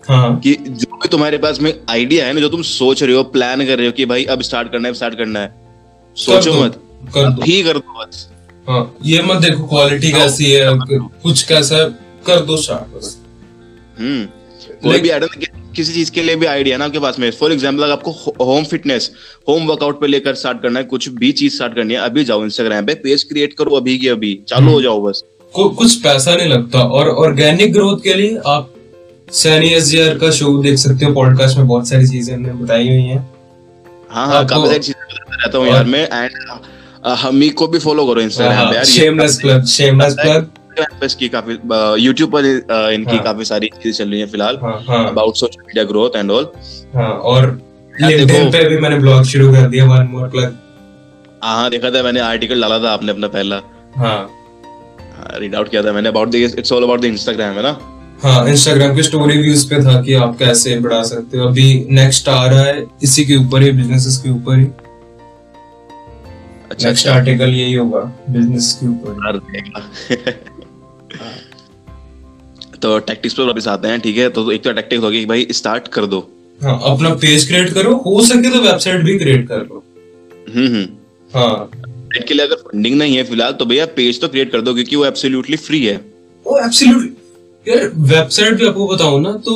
हाँ। 0.08 0.38
कि 0.40 0.54
जो 0.54 0.96
भी 0.96 1.08
तुम्हारे 1.08 1.38
पास 1.38 1.60
में 1.60 1.72
आइडिया 1.90 2.26
है 2.26 2.32
ना 2.32 2.40
जो 2.40 2.48
तुम 2.48 2.62
सोच 2.64 3.02
रहे 3.02 3.14
हो 3.16 3.22
प्लान 3.32 3.64
कर 3.66 3.78
रहे 3.78 3.86
हो 3.86 3.92
कि 3.92 4.06
भाई 4.06 4.24
अब 4.26 4.42
स्टार्ट 4.42 4.72
करना 4.72 4.88
है 4.88 4.94
स्टार्ट 4.94 5.14
करना 5.14 5.40
है 5.40 5.54
सोचो 6.16 6.52
मत। 6.54 6.80
कर 7.14 7.30
दो। 7.30 7.42
ही 7.42 7.62
कर 7.62 7.78
दो 7.78 8.00
बस। 8.00 8.28
हाँ 8.68 8.96
ये 9.04 9.22
मत 9.22 9.42
देखो 9.42 9.66
क्वालिटी 9.68 10.12
कैसी 10.12 10.50
है 10.50 10.70
कुछ 10.78 11.42
कैसा 11.42 11.76
है 11.76 11.88
कर 12.26 12.40
दो 12.46 12.56
स्टार्ट 12.58 12.96
बस। 12.96 13.16
हम्म। 13.98 14.24
कोई 14.82 15.00
भी 15.00 15.10
आइडिया 15.10 15.56
किसी 15.76 15.92
चीज़ 15.92 16.10
के 16.12 16.22
लिए 16.22 16.36
भी 16.36 16.46
आइडिया 16.46 16.76
ना 16.76 16.84
आपके 16.84 16.98
पास 16.98 17.18
में। 17.18 17.30
फॉर 17.30 17.52
एग्ज़ाम्पल 17.52 17.82
अगर 17.82 17.92
आपको 17.92 18.44
होम 18.44 18.64
फिटनेस 18.64 19.10
होम 19.48 19.66
वर्कआउट 19.66 20.00
पे 20.00 20.06
लेकर 20.06 20.34
स्टार्ट 20.34 20.62
करना 20.62 20.78
है 20.78 20.84
कुछ 20.86 21.08
भी 21.10 21.30
चीज़ 21.32 21.54
स्टार्ट 21.54 21.74
करनी 21.74 21.94
है 21.94 22.00
अभी 22.00 22.24
जाओ 22.24 22.44
इंस्टाग्राम 22.44 22.86
पे 22.86 22.94
पेज 23.04 23.22
क्रिएट 23.24 23.52
करो 23.58 23.76
अभी 23.76 23.98
की 23.98 24.08
अभी। 24.08 24.38
चालू 24.48 24.72
हो 24.72 24.80
जाओ 24.82 25.00
बस। 25.02 25.22
कुछ 25.54 25.94
पैसा 26.02 26.34
नहीं 26.34 26.48
लगता 26.48 26.82
और 26.82 27.08
ऑर्गेनिक 27.18 27.72
ग्रोथ 27.72 27.98
के 27.98 28.14
लिए 28.14 28.38
आप 28.46 28.74
सैनी 29.32 29.68
एस 29.75 29.90
का 30.20 30.30
शो 30.30 30.56
देख 30.62 30.76
सकते 30.78 31.04
हो 31.04 31.12
पॉडकास्ट 31.14 31.56
में 31.58 31.66
बहुत 31.66 31.88
सारी 31.88 32.06
चीज़ें 32.08 32.35
हमने 32.35 32.52
बताई 32.54 32.88
हुई 32.88 33.02
हैं। 33.02 33.18
हाँ 34.11 34.26
हाँ 34.26 34.44
काफ़ी 34.47 34.66
सारी 34.68 34.78
चीज़ें 34.78 35.00
रहता 35.35 35.58
हूँ 35.58 35.66
यार 35.68 35.85
मैं 35.85 36.06
एंड 36.12 36.30
हमी 37.18 37.49
को 37.50 37.66
भी 37.66 37.78
फॉलो 37.78 38.06
करो 38.06 38.20
इंस्टाग्राम 38.20 38.56
हाँ, 38.56 38.70
पे 38.70 38.76
यार 38.76 38.85
शेमलेस 38.85 39.38
प्लग 39.42 39.64
शेमलेस 39.66 40.14
प्लग 40.20 41.04
इसकी 41.04 41.28
काफ़ी 41.28 41.58
यूट्यूब 42.02 42.30
पर 42.32 42.44
इनकी 42.92 43.11
हाँ. 43.11 43.25
काफ़ी 43.25 43.44
सारी 43.44 43.70
चीज़ें 43.82 43.92
चल 43.99 44.11
रही 44.11 44.20
हैं 44.20 44.28
फ़िलहाल 44.28 44.56
about 44.56 45.37
social 45.37 45.62
media 45.66 45.85
growth 45.85 46.16
and 46.16 46.30
all 46.30 46.44
और 46.97 47.47
लिंक्डइन 47.94 48.50
पे 48.50 48.64
भी 48.68 48.78
मैंने 48.78 48.99
ब्लॉग 48.99 49.25
शुरू 49.25 49.52
कर 49.52 49.68
दिया 49.68 49.85
वन 49.85 50.06
मोर 50.11 50.28
प्लग 50.28 50.56
हाँ 51.44 51.68
देखा 51.70 51.90
था 51.90 52.02
मैंने 52.02 52.20
आर्टिकल 52.20 52.61
डाला 52.61 52.78
था 52.78 52.90
आपने 52.90 53.12
अपना 53.12 53.28
पहला। 53.28 53.61
हाँ। 53.97 54.18
रीड 55.35 55.54
आउट 55.54 55.68
किया 55.68 55.82
था 55.82 55.92
मैंने 55.92 56.08
about 56.08 56.28
the 56.28 56.35
it's 56.35 56.73
all 56.73 56.82
about 56.82 57.00
the 57.00 57.04
Instagram 57.04 57.54
है 57.54 57.62
ना? 57.62 57.78
हाँ 58.18 58.48
इंस्टाग्राम 58.48 58.94
के 58.96 59.02
स्टोरी 59.02 59.37
व्यूज़ 59.38 59.68
पे 59.70 59.76
था 59.84 60.00
कि 60.02 60.14
आप 60.14 60.37
कैसे 60.38 60.78
बढ़ा 60.80 61.02
सकते 61.04 61.38
हो। 61.38 61.46
अभी 61.48 61.87
नेक्स्ट 61.90 62.28
आ 62.28 62.44
रहा 62.46 62.62
है 62.62 62.84
इसी 63.02 63.25
के 63.25 63.37
ऊपर 63.37 63.62
ही 63.62 63.70
बिजनेसेस 63.72 64.16
के 64.18 64.30
ऊपर 64.30 64.58
ही। 64.58 64.64
अच्छा 66.70 66.88
नेक्स्ट 66.88 67.06
अच्छा। 67.06 67.14
आर्टिकल 67.14 67.50
यही 67.50 67.75
होगा 67.75 68.00
बिज़नेस 68.30 68.72
के 68.80 68.87
ऊपर 68.88 69.40
तो 72.82 72.98
टैक्टिक्स 73.00 73.34
पे 73.34 73.44
वापस 73.44 73.68
आते 73.68 73.88
हैं 73.88 74.00
ठीक 74.00 74.16
है? 74.16 74.28
तो 74.28 74.50
एक 74.52 74.62
तो 74.64 74.72
टैक्टिक्स 74.72 75.02
होगी 75.04 75.20
कि 75.20 75.26
भाई 75.26 75.46
स्टार्ट 75.52 75.88
कर 75.88 76.06
दो। 76.06 76.18
हाँ 76.60 76.78
अपना 76.87 77.08
पेज 77.16 77.46
क्रिएट 77.48 77.72
करो 77.75 77.94
हो 78.06 78.20
सके 78.25 78.50
तो 78.50 78.60
वेबसाइट 78.62 79.02
भी 79.04 79.18
क्रिएट 79.18 79.46
कर 79.48 79.58
लो। 79.58 79.82
हम्म 80.48 80.66
हम्म। 80.66 80.87
हाँ। 81.30 81.70
के 82.18 82.34
लिए 82.34 82.46
अगर 82.46 82.56
फंडिंग 82.66 82.98
नहीं 82.98 83.16
है 83.16 83.22
फ़िलहाल 83.25 83.52
तो 83.52 83.64
भैया 83.66 83.87
पेज 83.96 84.20
तो 84.20 84.28
क्रिएट 84.28 84.52
कर 84.52 84.60
दो 84.60 84.75
क्योंकि 84.75 84.96
वो 84.96 85.04
एब्सोल्युटली 85.06 85.56
फ्री 85.58 85.84
है। 85.87 85.96
वो 86.46 86.58
एब्सोल्युटली 86.58 87.10
यार 87.68 87.90
वेबसाइट 88.10 88.54
भी 88.54 88.66
आपको 88.66 88.87
बताऊँ 88.88 89.20
ना 89.22 89.32
तो 89.44 89.54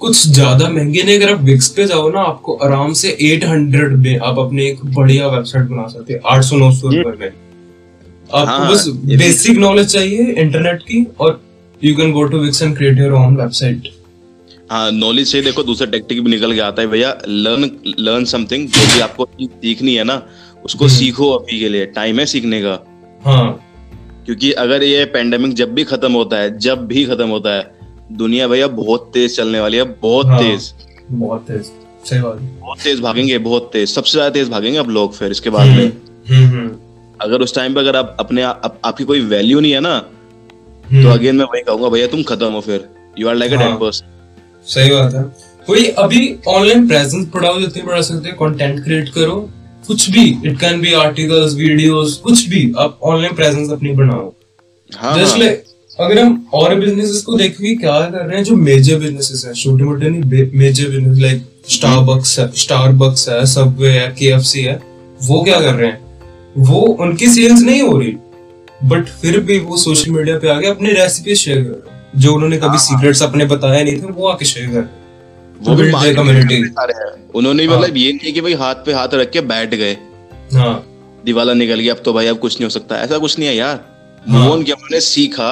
कुछ 0.00 0.26
ज़्यादा 0.28 0.68
महँगे 0.68 1.02
नहीं 1.02 1.18
अगर 1.18 1.32
आप 1.32 1.40
विक्स 1.44 1.68
पे 1.68 1.84
जाओ 1.86 2.08
ना 2.10 2.20
आपको 2.22 2.54
आराम 2.64 2.92
से 2.92 3.16
800 3.22 3.88
में 3.96 4.18
आप 4.18 4.38
अपने 4.38 4.66
एक 4.66 4.84
बढ़िया 4.96 5.28
वेबसाइट 5.28 5.66
बना 5.68 5.86
सकते 5.88 6.12
हैं 6.12 6.20
आठ 6.26 6.42
सौ 6.44 6.56
नौ 6.56 6.70
सौ 6.72 6.88
रुपए 6.88 7.16
में। 7.20 7.28
आपको 7.28 8.46
हाँ, 8.46 8.70
बस 8.72 8.86
बेसिक 9.16 9.58
नॉलेज 9.58 9.92
चाहिए 9.92 10.32
इंटरनेट 10.32 10.82
की 10.82 11.06
और 11.20 11.40
you 11.82 11.94
can 11.96 12.12
go 12.12 12.24
to 12.24 12.38
Wix 12.38 12.62
and 12.62 12.76
create 12.76 12.98
your 12.98 13.12
own 13.16 13.36
website 13.36 13.88
हाँ 14.70 14.90
नॉलेज 14.92 15.26
से 15.28 15.40
देखो 15.42 15.62
दूसरा 15.62 15.86
टेक्टिक 15.90 16.22
भी 16.24 16.30
निकल 16.30 16.54
के 16.54 16.60
आता 16.60 16.82
है 16.82 16.88
भैया 16.88 17.16
लर्न 17.28 17.70
लर्न 17.98 18.24
समथिंग 18.24 18.68
जो 18.68 18.86
भी 18.94 19.00
आपको 19.00 19.28
सीखनी 19.42 19.94
है 19.94 20.04
ना 20.04 20.22
उसको 20.64 20.84
हम्म। 20.84 20.96
सीखो 20.96 21.30
अभी 21.30 21.58
के 21.60 21.68
लिए 21.68 21.86
टाइम 21.96 22.18
है 22.20 22.26
सीखने 22.26 22.60
का। 22.62 22.78
हाँ। 23.24 23.73
क्योंकि 24.26 24.50
अगर 24.58 24.82
ये 24.82 25.04
पेंडेमिक 25.04 25.54
जब 25.54 25.72
भी 25.74 25.84
खत्म 25.84 26.12
होता 26.12 26.36
है 26.36 26.58
जब 26.58 26.86
भी 26.86 27.04
खत्म 27.06 27.28
होता 27.28 27.54
है 27.54 27.72
दुनिया 28.12 28.48
भैया 28.48 28.66
बहुत 28.68 29.10
तेज 29.14 29.36
चलने 29.36 29.60
वाली 29.60 29.76
है 29.76 29.82
बहुत 30.02 30.26
हाँ। 30.26 30.38
तेज। 30.38 30.72
बहुत 31.10 31.44
तेज 31.48 31.70
सही 32.04 32.20
बात। 32.20 32.38
बहुत 32.60 32.78
तेज 32.78 33.00
भागेंगे 33.00 33.38
बहुत 33.40 33.70
तेज। 33.72 33.88
सबसे 33.88 34.12
ज़्यादा 34.12 34.30
तेज 34.30 34.48
भागेंगे 34.48 34.78
अब 34.78 34.90
लोग 34.90 35.14
फिर 35.14 35.30
इसके 35.30 35.50
बाद 35.50 35.66
में। 35.66 35.86
हम्म 36.28 36.46
हम्म। 36.46 36.70
अगर 37.20 37.42
उस 37.42 37.54
टाइम 37.54 37.74
पे 37.74 37.80
अगर 37.80 37.96
आप 37.96 38.16
अपने 38.20 38.42
आप, 38.42 38.80
आपकी 38.84 39.04
कोई 39.04 39.20
वैल्यू 39.22 39.60
नहीं 39.60 39.72
है 39.72 39.80
ना 39.80 39.98
तो 39.98 40.88
हम्म। 40.90 41.12
अगेन 41.12 41.36
मैं 41.36 41.44
वही 41.44 41.62
कहूँगा 41.62 41.88
भैया 41.88 42.06
तुम 42.06 42.22
खत्म 42.22 42.52
हो 42.52 42.60
फिर। 42.60 42.88
You 43.18 43.28
are 43.28 43.34
like 43.34 43.52
a. 43.52 43.56
Dead 43.56 43.78
person 43.80 44.06
सही 44.66 44.90
बात 44.90 45.14
है। 45.14 45.22
कोई 45.66 45.84
अभी 45.98 46.20
ऑनलाइन 46.48 46.86
प्रेजेंस 46.88 47.26
बढ़ाओ 47.34 47.60
जितनी 47.60 47.82
बढ़ा 47.82 48.00
सकते 48.02 48.28
हैं 48.28 48.36
कंटेंट 48.38 48.82
क्रिएट 48.84 49.08
करो। 49.08 49.36
कुछ 49.86 50.10
भी 50.10 50.24
it 50.46 50.58
can 50.60 50.80
be 50.80 50.92
articles 50.92 51.54
videos 51.54 52.16
कुछ 52.24 52.46
भी 52.48 52.72
आप 52.78 52.98
ऑनलाइन 53.02 53.34
प्रेजेंस 53.34 53.70
अपनी 53.72 53.92
बनाओ। 53.92 54.32
हाँ 54.92 55.18
जस्ट 55.18 55.32
हाँ। 55.32 55.38
लाइक 55.38 55.64
अगर 56.00 56.18
हम 56.18 56.46
और 56.54 56.74
बिजनेसेस 56.74 57.22
को 57.22 57.36
देखेंगे 57.36 57.74
क्या 57.74 58.00
कर 58.00 58.24
रहे 58.26 58.36
हैं 58.36 58.44
जो 58.44 58.56
मेजर 58.56 58.98
बिजनेसेस 58.98 59.44
हैं 59.46 59.52
छोटे 59.54 59.84
मोटे 59.84 60.08
नहीं 60.08 60.48
मेजर 60.58 60.88
बिज़नेस 60.90 61.18
लाइक 61.18 61.42
स्टारबक्स 61.68 62.38
है 62.38 62.50
स्टारबक्स 62.56 63.28
है 63.28 63.44
सबवे 63.46 63.90
है 63.90 64.08
केएफसी 64.18 64.62
है 64.62 64.80
वो 65.22 65.42
क्या 65.42 65.60
कर 65.60 65.74
रहे 65.74 65.86
हैं? 65.86 66.00
वो 66.58 66.80
उनकी 67.00 67.28
सेल्स 67.28 67.62
नहीं 67.62 67.82
हो 67.82 67.98
रही 67.98 68.14
बट 68.84 69.08
फिर 69.22 69.38
भी 69.40 69.58
वो 69.58 69.76
सोशल 69.76 70.10
मीडिया 70.10 70.38
पे 70.38 70.48
आके 70.48 70.66
अपनी 70.66 70.92
रेसिपी 70.92 71.34
शेयर 71.34 71.62
कर 71.62 71.70
रहे 71.70 71.94
हैं 71.94 72.20
जो 72.20 72.34
उन्होंने 72.34 72.56
कभी 72.56 72.78
सीक्रेट्स 72.78 73.22
अपने 73.22 73.44
बताया 73.44 73.82
नहीं 73.84 73.96
थे 73.96 74.12
वो 74.12 74.26
आके 74.28 74.44
शेयर 74.44 74.66
कर 74.66 74.72
रहे 74.72 74.82
हैं। 74.82 75.03
वो 75.60 75.74
भी 75.74 75.86
हैं। 75.86 77.30
उन्होंने 77.34 77.64
हाँ। 77.64 77.78
मतलब 77.78 77.96
ये 77.96 78.12
नहीं 78.12 78.32
कि 78.32 78.40
भाई 78.40 78.54
हाथ 78.54 78.74
पे 78.86 78.92
हाथ 78.92 79.14
रख 79.14 79.30
के 79.30 79.40
बैठ 79.40 79.74
गए। 79.74 79.96
हाँ। 80.52 80.74
दिवाला 81.24 81.54
निकल 81.54 81.80
गया 81.80 81.94
अब 81.94 82.02
तो 82.04 82.12
भाई 82.12 82.26
अब 82.26 82.38
कुछ 82.38 82.54
नहीं 82.54 82.64
हो 82.64 82.70
सकता। 82.70 82.96
ऐसा 82.96 83.18
कुछ 83.18 83.38
नहीं 83.38 83.48
है 83.48 83.56
यार। 83.56 83.80
हाँ। 84.28 84.48
ऑन 84.50 84.62
किया 84.62 84.76
उन्होंने 84.76 85.00
सीखा 85.00 85.50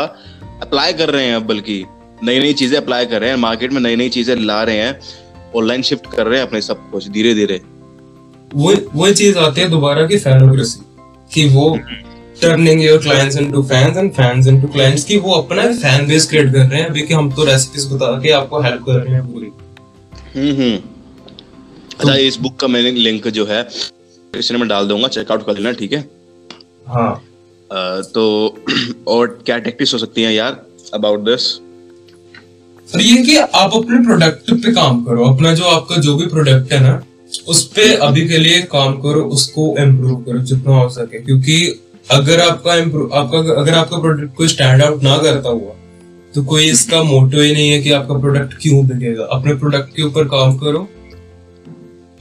अप्लाई 0.62 0.92
कर 0.92 1.10
रहे 1.10 1.24
हैं 1.26 1.34
अब 1.36 1.46
बल्कि 1.46 1.84
नई 2.24 2.38
नई 2.38 2.52
चीज़ें 2.52 2.76
अप्लाई 2.78 3.06
कर 3.06 3.20
रहे 3.20 3.30
हैं 3.30 3.36
मार्केट 3.36 3.72
में 3.72 3.80
नई 3.80 3.96
नई 3.96 4.08
चीज़ें 4.08 4.34
ला 4.36 4.62
रहे 4.62 4.76
हैं 4.76 4.98
ऑनलाइन 5.56 5.82
शिफ्ट 5.82 6.06
कर 6.14 6.26
रहे 6.26 6.38
हैं 6.38 6.46
अपने 6.46 6.60
सब 6.60 6.90
कुछ 6.90 7.08
धीरे 7.08 7.34
धीरे 7.34 7.60
वो 8.54 8.74
वो 8.94 9.10
चीज़ 9.12 9.38
आती 9.38 9.60
है 9.60 9.68
दोबारा 9.68 10.06
की 10.06 10.18
फैनोक्रेसी 10.18 10.80
कि 11.34 11.48
वो 11.48 11.78
turning 12.42 12.82
your 12.84 12.98
clients 12.98 13.36
into 13.36 13.62
fans 13.62 13.96
and 13.96 14.10
fans 14.12 14.46
into 14.46 14.68
clients 14.68 15.04
की 15.04 15.16
वो 15.16 15.32
अपना 15.32 15.66
फ़ैन 15.72 16.06
बेस 16.06 16.28
क्रिएट 16.28 16.52
कर 16.52 16.58
रहे 16.58 16.80
हैं 16.80 16.86
अभी 16.86 17.02
कि 17.02 17.14
हम 17.14 17.32
तो 17.32 17.44
रेसिपीज़ 17.44 17.88
बता 17.88 18.18
के 18.20 18.30
आपको 18.30 18.60
हेल्प 18.60 18.82
कर 18.86 18.92
रहे 18.92 19.14
हैं 19.14 19.32
पूरी। 19.32 19.50
हम्म 20.36 20.76
अच्छा 21.92 22.14
इस 22.16 22.36
बुक 22.36 22.56
का 22.56 22.66
मैंने 22.66 22.90
लिंक 22.90 23.28
जो 23.28 23.44
है 23.46 23.66
इसमें 24.32 24.58
मैं 24.58 24.68
डाल 24.68 24.88
दूँगा 24.88 25.08
चेकआउट 25.08 25.44
कर 25.46 25.58
लेना 25.58 25.72
ठीक 25.72 25.92
है? 25.92 26.08
हाँ। 26.88 27.22
तो 28.14 28.24
और 29.08 29.26
क्या 29.46 29.58
टेक्टिक्स 29.58 29.92
हो 29.94 29.98
सकती 29.98 30.22
हैं 30.22 30.32
यार 30.32 30.64
अबाउट 30.94 31.20
दिस 31.20 31.52
और 32.88 33.00
ये 33.00 33.16
कि 33.22 33.36
आप 33.36 33.74
अपने 33.74 33.98
प्रोडक्ट 34.04 34.50
पे 34.54 34.72
काम 34.74 35.04
करो 35.04 35.24
अपना 35.24 35.52
जो 35.54 35.64
आपका 35.64 35.96
जो 35.96 36.16
भी 36.16 36.26
प्रोडक्ट 36.26 36.72
है 36.72 36.80
ना 36.80 37.02
उस 37.48 37.62
पे 37.68 37.92
अभी 38.06 38.28
के 38.28 38.38
लिए 38.38 38.62
काम 38.72 39.00
करो 39.00 39.20
उसको 39.36 39.74
इम्प्रूव 39.78 40.22
करो 40.22 40.38
जितना 40.44 40.76
हो 40.76 40.88
सके 40.88 41.22
क्योंकि 41.22 41.56
अगर 42.10 42.40
आपका 42.40 42.72
आपका 43.18 43.38
अगर 43.60 43.74
आपका 43.74 43.98
प्रोडक्ट 43.98 44.34
कोई 44.36 44.48
स्टैंड 44.48 44.82
आउट 44.82 45.02
ना 45.02 45.16
करता 45.18 45.48
हुआ 45.48 45.74
तो 46.34 46.42
कोई 46.44 46.64
इसका 46.64 47.02
मोटो 47.02 47.40
ही 47.40 47.52
नहीं 47.52 47.70
है 47.70 47.82
कि 47.82 47.90
आपका 47.92 48.18
प्रोडक्ट 48.18 48.54
क्यों 48.62 48.86
बिकेगा? 48.86 49.24
अपने 49.32 49.54
प्रोडक्ट 49.54 49.94
के 49.96 50.02
ऊपर 50.02 50.24
काम 50.28 50.56
करो 50.58 50.88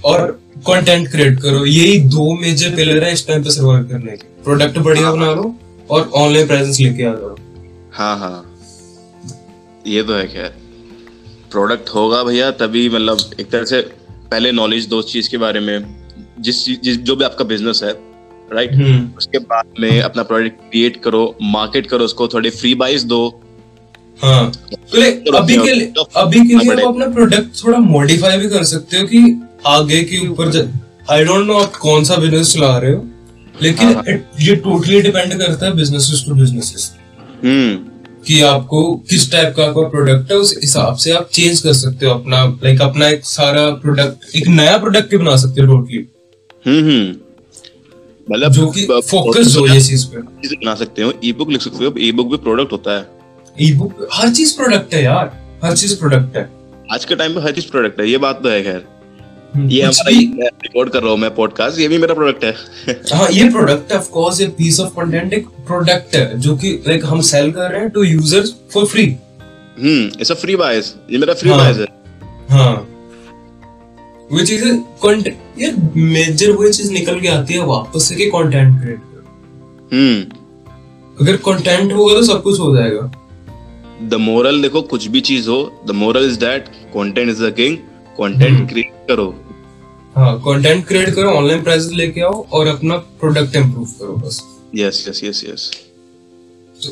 और 0.03 0.31
कंटेंट 0.67 1.07
क्रिएट 1.11 1.39
करो। 1.41 1.65
यही 1.65 1.99
दो 2.09 2.33
मेजर 2.41 2.75
पिलर 2.75 3.03
है 3.03 3.13
इस 3.13 3.27
टाइम 3.27 3.43
पे 3.43 3.49
सर्वाइव 3.49 3.83
करने 3.83 4.11
के। 4.11 4.43
प्रोडक्ट 4.43 4.77
बढ़िया 4.79 5.11
बना 5.11 5.31
लो 5.33 5.55
और 5.89 6.09
ऑनलाइन 6.15 6.47
प्रेजेंस 6.47 6.79
लेके 6.79 7.03
आ 7.03 7.13
जाओ। 7.13 7.35
हाँ 7.93 8.17
हाँ। 8.17 8.47
ये 9.87 10.03
तो 10.03 10.13
है 10.13 10.27
खैर। 10.27 10.53
प्रोडक्ट 11.51 11.89
होगा 11.89 12.23
भैया 12.23 12.51
तभी 12.59 12.87
मतलब 12.89 13.17
एक 13.39 13.49
तरह 13.49 13.65
से 13.65 13.81
पहले 14.31 14.51
नॉलेज 14.51 14.85
दो 14.87 14.97
उस 14.97 15.11
चीज़ 15.13 15.29
के 15.29 15.37
बारे 15.37 15.59
में 15.59 15.95
जिस 16.39 16.65
जिस 16.81 16.97
जो 16.97 17.15
भी 17.15 17.23
आपका 17.25 17.45
बिज़नेस 17.45 17.81
है 17.83 17.91
राइट 18.53 18.73
हम्म। 18.73 19.09
उसके 19.17 19.39
बाद 19.39 19.73
में 19.79 20.01
अपना 20.01 20.23
प्रोडक्ट 20.23 20.59
क्रिएट 20.71 21.01
करो 21.03 21.23
मार्केट 21.41 21.87
करो 21.87 22.05
उसको 22.05 22.27
थोड़े 22.27 22.49
फ्री 22.49 22.73
बाइस 22.75 23.03
दो। 23.03 23.21
हाँ। 24.23 24.51
तो 24.93 25.37
अभी 25.37 25.57
के 25.57 25.73
लिए 25.73 25.93
अभी 26.17 26.39
के 26.39 26.55
लिए 26.55 26.71
आप 26.71 26.87
अपना 26.87 27.07
प्रोडक्ट 27.07 27.63
थोड़ा 27.63 27.77
मॉडिफाई 27.77 28.37
भी 28.37 28.49
कर 28.49 28.63
सकते 28.63 28.97
हो 28.97 29.07
कि 29.07 29.41
आगे 29.67 30.03
के 30.03 30.27
ऊपर 30.27 30.71
आई 31.09 31.23
डोंट 31.23 31.45
नो 31.47 31.57
आप 31.59 31.75
कौन 31.75 32.03
सा 32.03 32.15
बिज़नेस 32.15 32.53
चला 32.53 32.77
रहे 32.77 32.93
हो 32.93 33.05
लेकिन 33.61 33.93
हाँ। 33.93 34.03
ये 34.41 34.55
टोटली 34.55 35.01
डिपेंड 35.01 35.33
करता 35.33 35.65
है 35.65 35.75
बिजनेसेस 35.75 36.23
टू 36.27 36.35
बिजनेसेस 36.35 36.91
हम्म। 37.43 37.75
कि 38.27 38.41
आपको 38.41 38.95
किस 39.09 39.31
टाइप 39.31 39.53
का 39.57 39.63
आपका 39.63 39.81
प्रोडक्ट 39.81 40.31
है 40.31 40.37
उस 40.37 40.57
हिसाब 40.61 40.95
से 40.95 41.11
आप 41.11 41.29
चेंज 41.33 41.59
कर 41.59 41.73
सकते 41.73 42.05
हो 42.05 42.13
अपना 42.13 42.43
लाइक 42.63 42.81
अपना 42.81 43.07
एक 43.07 43.25
सारा 43.25 43.69
प्रोडक्ट 43.69 44.35
एक 44.35 44.47
नया 44.47 44.77
प्रोडक्ट 44.77 45.11
भी 45.11 45.17
बना 45.17 45.35
सकते 45.35 45.61
हो 45.61 45.67
टोटली 45.67 46.05
हम्म 46.67 46.79
हम्म। 46.79 47.15
मतलब 48.27 48.51
जो 48.51 48.67
कि 48.67 48.85
फोकस 48.85 49.55
हो 49.59 49.67
ये 49.67 49.81
चीज़ 49.81 50.05
पे। 50.07 50.21
बना 50.55 50.75
सकते 50.75 51.01
हो 51.01 51.13
ई 51.25 51.31
बुक 51.33 51.49
लिख 51.49 51.61
सकते 51.61 51.85
हो। 51.85 51.93
ई 51.99 52.11
बुक 52.11 52.27
भी 52.27 52.37
प्रोडक्ट 52.37 52.71
होता 52.71 52.97
है। 52.97 53.20
ई 53.57 53.71
बुक 53.73 54.07
हर 54.13 54.29
चीज़ 54.33 54.55
प्रोडक्ट 54.57 54.93
है 54.93 55.03
यार 55.03 55.31
हर 55.63 55.75
चीज़ 55.77 55.99
प्रोडक्ट 55.99 56.35
है। 56.37 56.49
आज 56.93 57.05
के 57.05 57.15
टाइम 57.15 57.33
पे 57.35 57.41
हर 57.41 57.51
चीज़ 57.51 57.69
प्रोडक्ट 57.71 57.99
है 57.99 58.09
ये 58.09 58.17
बात 58.17 58.41
तो 58.43 58.49
है 58.49 58.61
खैर। 58.63 58.83
ये 59.57 59.85
कुछ 59.87 59.99
हमारा 59.99 60.19
मैं 60.35 60.49
रिकॉर्ड 60.63 60.89
कर 60.89 61.01
रहा 61.01 61.11
हूँ 61.11 61.19
मैं 61.19 61.33
पॉडकास्ट 61.35 61.79
ये 61.79 61.87
भी 61.87 61.97
मेरा 61.97 62.13
प्रोडक्ट 62.13 62.43
है। 62.43 62.53
हाँ 63.13 63.27
ये 63.31 63.49
प्रोडक्ट 63.49 63.91
है 63.91 63.97
ऑफ़ 63.97 64.09
कोर्स 64.09 64.39
ये 64.41 64.47
पीस 64.57 64.79
ऑफ़ 64.79 64.93
कंटेंट 64.95 65.33
एक 65.33 65.47
प्रोडक्ट 65.67 66.15
है 66.15 66.39
जो 66.39 66.55
कि 66.57 66.71
लाइक 66.87 67.05
हम 67.05 67.21
सेल 67.31 67.51
कर 67.51 67.71
रहे 67.71 67.81
हैं 67.81 67.89
to 67.89 68.03
users 68.03 68.55
for 68.73 68.85
free 68.85 69.05
hmm 69.05 70.05
it's 70.19 70.31
a 70.31 70.35
free 70.35 70.55
bias 70.55 70.93
ये 71.11 71.17
मेरा 71.17 71.33
फ्री 71.33 71.49
हाँ। 71.49 71.59
बायस 71.59 71.77
है। 71.77 71.87
हाँ। 72.49 72.73
वो 74.31 74.45
चीज़ 74.45 74.63
कंटेंट 75.03 75.37
यार 75.61 75.75
मेजर 75.95 76.51
वो 76.51 76.71
चीज़ 76.71 76.91
निकल 76.93 77.19
के 77.19 77.27
आती 77.27 77.53
है 77.53 77.65
वापस 77.65 78.07
से 78.09 78.15
कि 78.15 78.25
कंटेंट 78.35 78.81
क्रिएट 78.81 78.99
हम्म। 79.93 80.21
अगर 81.17 81.35
कंटेंट 81.45 81.91
होगा 81.93 82.13
तो 82.15 82.21
सब 82.23 82.41
कुछ 82.43 82.59
हो 82.59 82.75
जाएगा। 82.75 83.11
द 84.03 84.13
मोरल 84.19 84.61
देखो 84.61 84.81
कुछ 84.91 85.07
भी 85.07 85.21
चीज़ 85.21 85.49
हो 85.49 85.59
the 85.87 85.91
moral 85.95 86.25
is 86.25 86.39
that 86.39 86.67
content 86.93 87.29
is 87.29 87.43
the 87.43 87.53
king 87.55 87.77
content. 88.17 88.69
Create 88.69 89.07
करो। 89.07 89.27
हाँ 90.15 90.37
कंटेंट 90.39 90.85
क्रिएट 90.87 91.09
करो 91.15 91.29
ऑनलाइन 91.31 91.63
प्राइस 91.63 91.89
लेके 91.93 92.21
आओ 92.21 92.45
और 92.51 92.67
अपना 92.67 92.97
प्रोडक्ट 93.19 93.55
इम्प्रूव 93.55 93.85
करो 93.99 94.15
बस। 94.17 94.41
यस 94.75 95.05
यस 95.09 95.23
यस 95.23 95.43
यस 95.45 95.71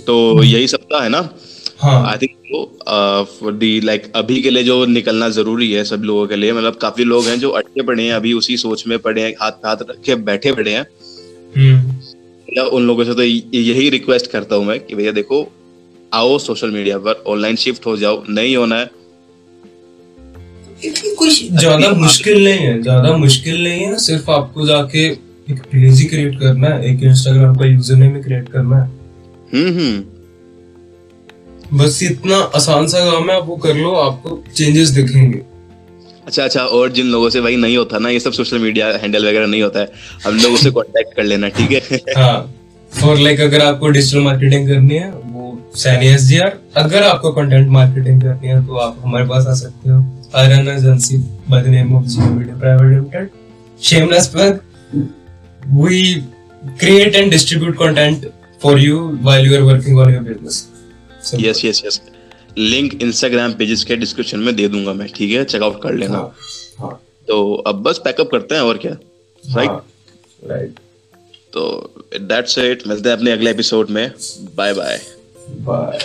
तो 0.08 0.43
यही 0.43 0.67
सब 0.67 0.93
है 0.93 1.10
ना? 1.10 1.30
हाँ। 1.80 2.06
I 2.08 2.17
think 2.17 2.36
for 3.39 3.54
the 3.54 3.80
like 3.82 4.12
अभी 4.15 4.41
के 4.41 4.50
लिए 4.50 4.63
जो 4.63 4.86
निकलना 4.86 5.30
ज़रूरी 5.30 5.72
है 5.72 5.84
सब 5.86 6.04
लोगों 6.04 6.26
के 6.28 6.36
लिए 6.36 6.54
मतलब 6.54 6.76
काफ़ी 6.76 7.04
लोग 7.04 7.26
हैं 7.26 7.39
जो 7.39 7.50
अटके 7.52 7.82
पड़े 7.82 8.04
हैं 8.04 8.13
अभी 8.13 8.34
उसी 8.34 8.58
सोच 8.58 8.86
में 8.88 8.98
पड़े 9.00 9.22
हैं 9.22 9.32
हाथ 9.41 9.65
हाथ 9.65 9.78
रख 9.89 10.02
के 10.06 10.15
बैठे 10.28 10.52
पड़े 10.54 10.72
हैं। 10.72 10.86
हम्म 11.58 11.98
या 12.48 12.63
उन 12.65 12.88
लोगों 12.88 13.04
से 13.06 13.13
तो 13.13 13.24
यही 13.24 13.89
रिक्वेस्ट 13.89 14.32
करता 14.32 14.56
हूँ 14.56 14.65
मैं 14.65 14.80
कि 14.80 14.95
भैया 14.95 15.12
देखो 15.12 15.41
आओ 16.12 16.38
सोशल 16.39 16.72
मीडिया 16.72 16.98
पर 17.00 17.24
ऑनलाइन 17.28 17.56
शिफ्ट 17.58 17.86
हो 17.86 17.95
जाओ 17.98 18.24
नहीं 18.30 18.56
होना 18.56 18.76
है। 18.76 18.89
कोई 21.17 21.30
ज़्यादा 21.30 21.89
मुश्किल 21.95 22.43
नहीं 22.43 22.60
है 22.60 22.82
ज़्यादा 22.82 23.12
मुश्किल 23.17 23.63
नहीं 23.63 23.82
है 23.82 23.98
सिर्फ़ 24.00 24.30
आपको 24.32 24.65
जाके 24.67 25.06
एक 25.52 25.60
पेज 25.63 26.00
ही 26.00 26.06
क्रिएट 26.08 26.39
करना 26.39 26.67
है 26.67 26.89
एक 26.91 27.04
इंस्टाग्राम 27.04 27.56
का 27.56 27.65
यूज़र 27.65 27.95
नेम 27.95 28.22
क्रिएट 28.22 28.50
करना 28.50 28.78
है। 28.78 28.88
हम्म 29.54 29.72
हम्म। 29.80 29.98
बस 31.78 32.00
इतना 32.04 32.38
आसान 32.56 32.88
सा 32.88 33.00
काम 33.06 33.30
है 33.30 33.36
आप 33.38 33.45
वो 33.48 33.56
कर 33.65 33.76
लो 33.76 33.91
आपको 33.95 34.43
चेंजेस 34.56 34.89
दिखेंगे। 34.91 35.41
अच्छा 36.28 36.43
अच्छा 36.43 36.63
और 36.63 36.91
जिन 36.91 37.06
लोगों 37.08 37.30
से 37.30 37.41
भाई 37.41 37.56
नहीं 37.58 37.78
होता 37.78 38.00
ना 38.00 38.10
ये 38.10 38.19
सब 38.19 38.32
सोशल 38.34 38.60
मीडिया 38.60 38.88
हैंडल 38.98 39.28
वगैरह 39.28 39.48
नहीं 39.48 39.62
होता 39.62 39.80
है 39.80 39.91
हम 40.26 40.38
लोग 40.38 40.54
उससे 40.54 40.72
कांटेक्ट 40.72 41.15
कर 41.15 41.24
लेना 41.24 41.50
ठीक 41.50 41.72
है? 41.72 41.82
हाँ 42.17 42.54
और 42.91 43.17
लाइक 43.19 43.39
अगर 43.41 43.62
आपको 43.62 43.88
डिजिटल 43.89 44.19
मार्केटिंग 44.24 44.67
करनी 44.67 44.95
है 44.95 45.12
सैनी 45.76 46.08
एस 46.08 46.32
अगर 46.78 47.04
आपको 47.04 47.32
कंटेंट 47.32 47.68
मार्केटिंग 47.70 48.22
करनी 48.22 48.48
है 48.48 48.66
तो 48.68 48.78
आप 48.78 48.98
हमारे 49.02 49.26
पास 49.26 49.48
आ 49.48 49.54
सकते 49.54 49.90
हो। 49.90 49.98
I 50.36 50.48
run 50.48 50.68
agency 50.68 51.18
by 51.50 51.62
the 51.62 51.68
name 51.68 51.96
of 51.96 52.06
Jio 52.06 52.30
media 52.30 52.58
private 52.58 52.92
limited 52.94 53.30
shameless 53.82 54.28
plug 54.28 54.60
we 55.82 56.14
create 56.80 57.16
and 57.16 57.32
distribute 57.32 57.78
content 57.78 58.26
for 58.64 58.80
you 58.80 59.00
while 59.24 59.48
you 59.48 59.56
are 59.56 59.62
working 59.64 60.00
on 60.00 60.14
your 60.14 60.24
business 60.24 60.68
yes 61.36 61.64
yes 61.66 61.82
yes 61.86 62.02
link 62.58 62.94
Instagram 63.02 63.54
pages 63.54 63.84
के 63.84 63.96
description 63.96 64.40
में 64.40 64.56
दे 64.56 64.68
दूँगा 64.68 64.94
मैं 64.94 65.08
ठीक 65.16 65.32
है? 65.32 65.44
Checkout 65.46 65.82
कर 65.84 65.94
लेना। 65.94 66.18
हाँ 66.18 66.34
हाँ। 66.80 67.00
तो 67.28 67.54
अब 67.68 67.82
बस 67.84 68.02
पैकअप 68.06 68.30
करते 68.32 68.56
हैं 68.56 68.62
और 68.62 68.78
क्या? 68.78 68.92
राइट 69.44 70.50
राइट 70.52 70.80
तो 71.54 71.94
दैट्स 72.22 72.58
इट 72.58 72.84
मिलते 72.88 73.10
हैं 73.10 73.18
अपने 73.18 73.32
अगले 73.32 73.52
एपिसोड 73.52 73.90
में। 73.90 74.12
Bye 74.56 74.74
bye 74.74 75.00
bye 75.68 76.00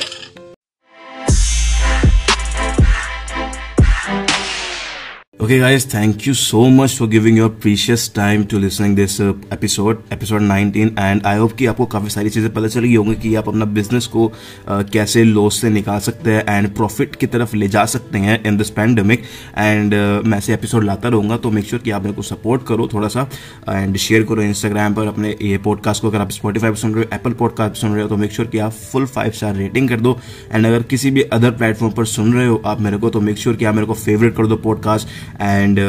Okay, 5.44 5.58
guys, 5.58 5.84
thank 5.84 6.24
you 6.26 6.32
so 6.32 6.70
much 6.70 6.96
for 6.96 7.06
giving 7.06 7.36
your 7.36 7.50
precious 7.50 8.08
time 8.08 8.46
to 8.46 8.58
listening 8.58 8.94
this 8.94 9.20
uh, 9.20 9.34
episode, 9.50 9.98
episode 10.10 10.42
19. 10.42 10.94
And 10.96 11.26
I 11.26 11.34
hope 11.36 11.56
कि 11.56 11.66
आपको 11.66 11.86
काफ़ी 11.86 12.10
सारी 12.10 12.30
चीज़ें 12.30 12.52
पता 12.52 12.68
चल 12.68 12.96
होंगी 12.96 13.14
कि 13.14 13.34
आप 13.34 13.48
अपना 13.48 13.64
बिज़नेस 13.64 14.06
को 14.06 14.32
uh, 14.68 14.90
कैसे 14.90 15.24
लॉस 15.24 15.60
से 15.60 15.70
निकाल 15.70 15.98
सकते 15.98 16.30
हैं 16.30 16.44
एंड 16.48 16.74
प्रॉफिट 16.74 17.16
की 17.16 17.26
तरफ़ 17.26 17.56
ले 17.56 17.68
जा 17.68 17.84
सकते 17.84 18.18
हैं 18.18 18.44
इन 18.44 18.56
दिस 18.56 18.70
पैंडमिक 18.70 19.22
एंड 19.58 19.94
मैं 20.26 20.38
ऐसे 20.38 20.54
एपिसोड 20.54 20.84
लाता 20.84 21.08
रहूँगा 21.08 21.36
तो 21.36 21.50
मेक 21.50 21.64
श्योर 21.64 21.78
sure 21.78 21.84
कि 21.84 21.90
आप 21.90 22.02
मेरे 22.02 22.14
को 22.14 22.22
सपोर्ट 22.22 22.62
करो 22.66 22.88
थोड़ा 22.92 23.08
सा 23.08 23.28
एंड 23.68 23.96
शेयर 23.96 24.22
करो 24.22 24.42
इंस्टाग्राम 24.42 24.94
पर 24.94 25.06
अपने 25.06 25.36
ये 25.42 25.58
पॉडकास्ट 25.58 26.02
को। 26.02 26.08
अगर 26.08 26.18
आप 26.18 26.30
स्पॉटीफाई 26.30 26.70
पर 26.70 26.76
सुन 26.76 26.94
रहे 26.94 27.04
हो 27.04 27.16
एप्पल 27.16 27.32
पॉडकास्ट 27.32 27.76
सुन 27.76 27.92
रहे 27.92 28.02
हो 28.02 28.08
तो 28.08 28.16
मेक 28.16 28.32
श्योर 28.32 28.46
sure 28.46 28.56
कि 28.56 28.62
आप 28.62 28.72
फुल 28.72 29.06
फाइव 29.06 29.30
स्टार 29.30 29.54
रेटिंग 29.54 29.88
कर 29.88 30.00
दो। 30.00 30.18
एंड 30.52 30.66
अगर 30.66 30.82
किसी 30.82 31.10
भी 31.10 31.22
अदर 31.22 31.50
प्लेटफॉर्म 31.50 31.92
पर 31.92 32.04
सुन 32.04 32.32
रहे 32.34 32.46
हो 32.46 32.62
आप 32.66 32.80
मेरे 32.80 32.96
को 32.96 33.10
तो 33.10 33.20
मेक 33.20 33.36
श्योर 33.36 33.54
sure 33.54 33.58
कि 33.58 33.68
आप 33.68 33.74
मेरे 33.74 33.86
को 33.86 33.94
फेवरेट 33.94 34.36
कर 34.36 34.46
दो 34.46 34.56
पॉडकास्ट 34.56 35.08
एंड 35.40 35.80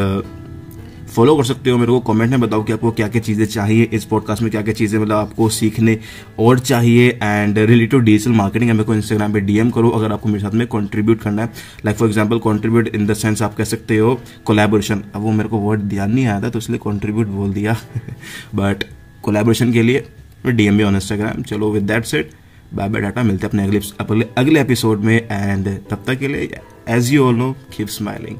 फॉलो 1.08 1.36
कर 1.38 1.44
सकते 1.44 1.70
हो 1.70 1.78
मेरे 1.78 1.92
को 1.92 2.00
कमेंट 2.04 2.32
में 2.32 2.40
बताओ 2.42 2.64
कि 2.64 2.74
आपको 2.74 2.92
क्या 2.92 3.08
क्या 3.08 3.22
चीज़ें 3.22 3.46
चाहिए 3.46 3.84
इस 3.94 4.06
पॉडकास्ट 4.06 4.42
में 4.42 4.50
क्या 4.52 4.62
क्या 4.62 4.74
चीज़ें 4.74 5.00
मतलब 5.00 5.16
आपको 5.16 5.48
सीखने 5.50 5.98
और 6.40 6.60
चाहिए। 6.60 7.10
एंड 7.24 7.58
रिलेटेड 7.60 8.02
डिजिटल 8.02 8.32
मार्केटिंग 8.32 8.72
मेरे 8.72 8.84
को 8.84 8.96
इंस्टाग्राम 8.96 9.34
पे 9.34 9.40
डीएम 9.42 9.70
करो 9.70 9.90
अगर 9.90 10.12
आपको 10.12 10.30
मेरे 10.30 10.40
साथ 10.40 10.52
में 10.52 10.66
कंट्रीब्यूट 10.68 11.22
करना 11.22 11.42
है। 11.42 11.52
Like 11.86 11.98
for 11.98 12.08
example 12.08 12.40
contribute 12.40 12.88
in 12.88 13.06
the 13.08 13.14
sense 13.14 13.42
आप 13.42 13.56
कह 13.56 13.64
सकते 13.64 13.98
हो 13.98 14.20
कोलैबोरेशन 14.46 15.04
अब 15.16 15.22
वो 15.22 15.32
मेरे 15.32 15.50
को 15.50 15.58
वर्ड 15.60 15.82
ध्यान 15.82 16.12
नहीं 16.12 16.26
आया 16.26 16.42
था 16.42 16.50
तो 16.50 16.60
इसलिए 16.60 16.80
कॉन्ट्रीब्यूट 16.80 17.28
बोल 17.28 17.54
दिया। 17.54 17.78
बट 18.56 18.84
कोलैबोरेशन 19.24 19.74
के 19.74 19.84
लिए 19.84 20.04
डीएम 20.46 20.78
भी 20.78 20.84
ऑन 20.84 20.96
इंस्टाग्राम 20.96 21.42
चलो 21.44 21.72
with 21.72 21.84
that 21.84 22.06
set 22.06 22.32
bye 22.74 22.90
bye 22.90 23.02
data 23.02 23.24
मिलते 23.24 23.48
हैं 23.48 23.66
अपने 23.66 23.82
अगले 24.00 24.28
अगले 24.38 24.62
एपिसोड 24.62 25.00
में। 25.00 25.16
एंड 25.16 25.70
तब 25.90 26.04
तक 26.08 26.20
के 26.20 26.28
लिए 26.28 26.60
as 26.90 27.14
you 27.14 27.24
all 27.24 27.36
know 27.36 27.52
keep 27.78 27.88
smiling 27.88 28.38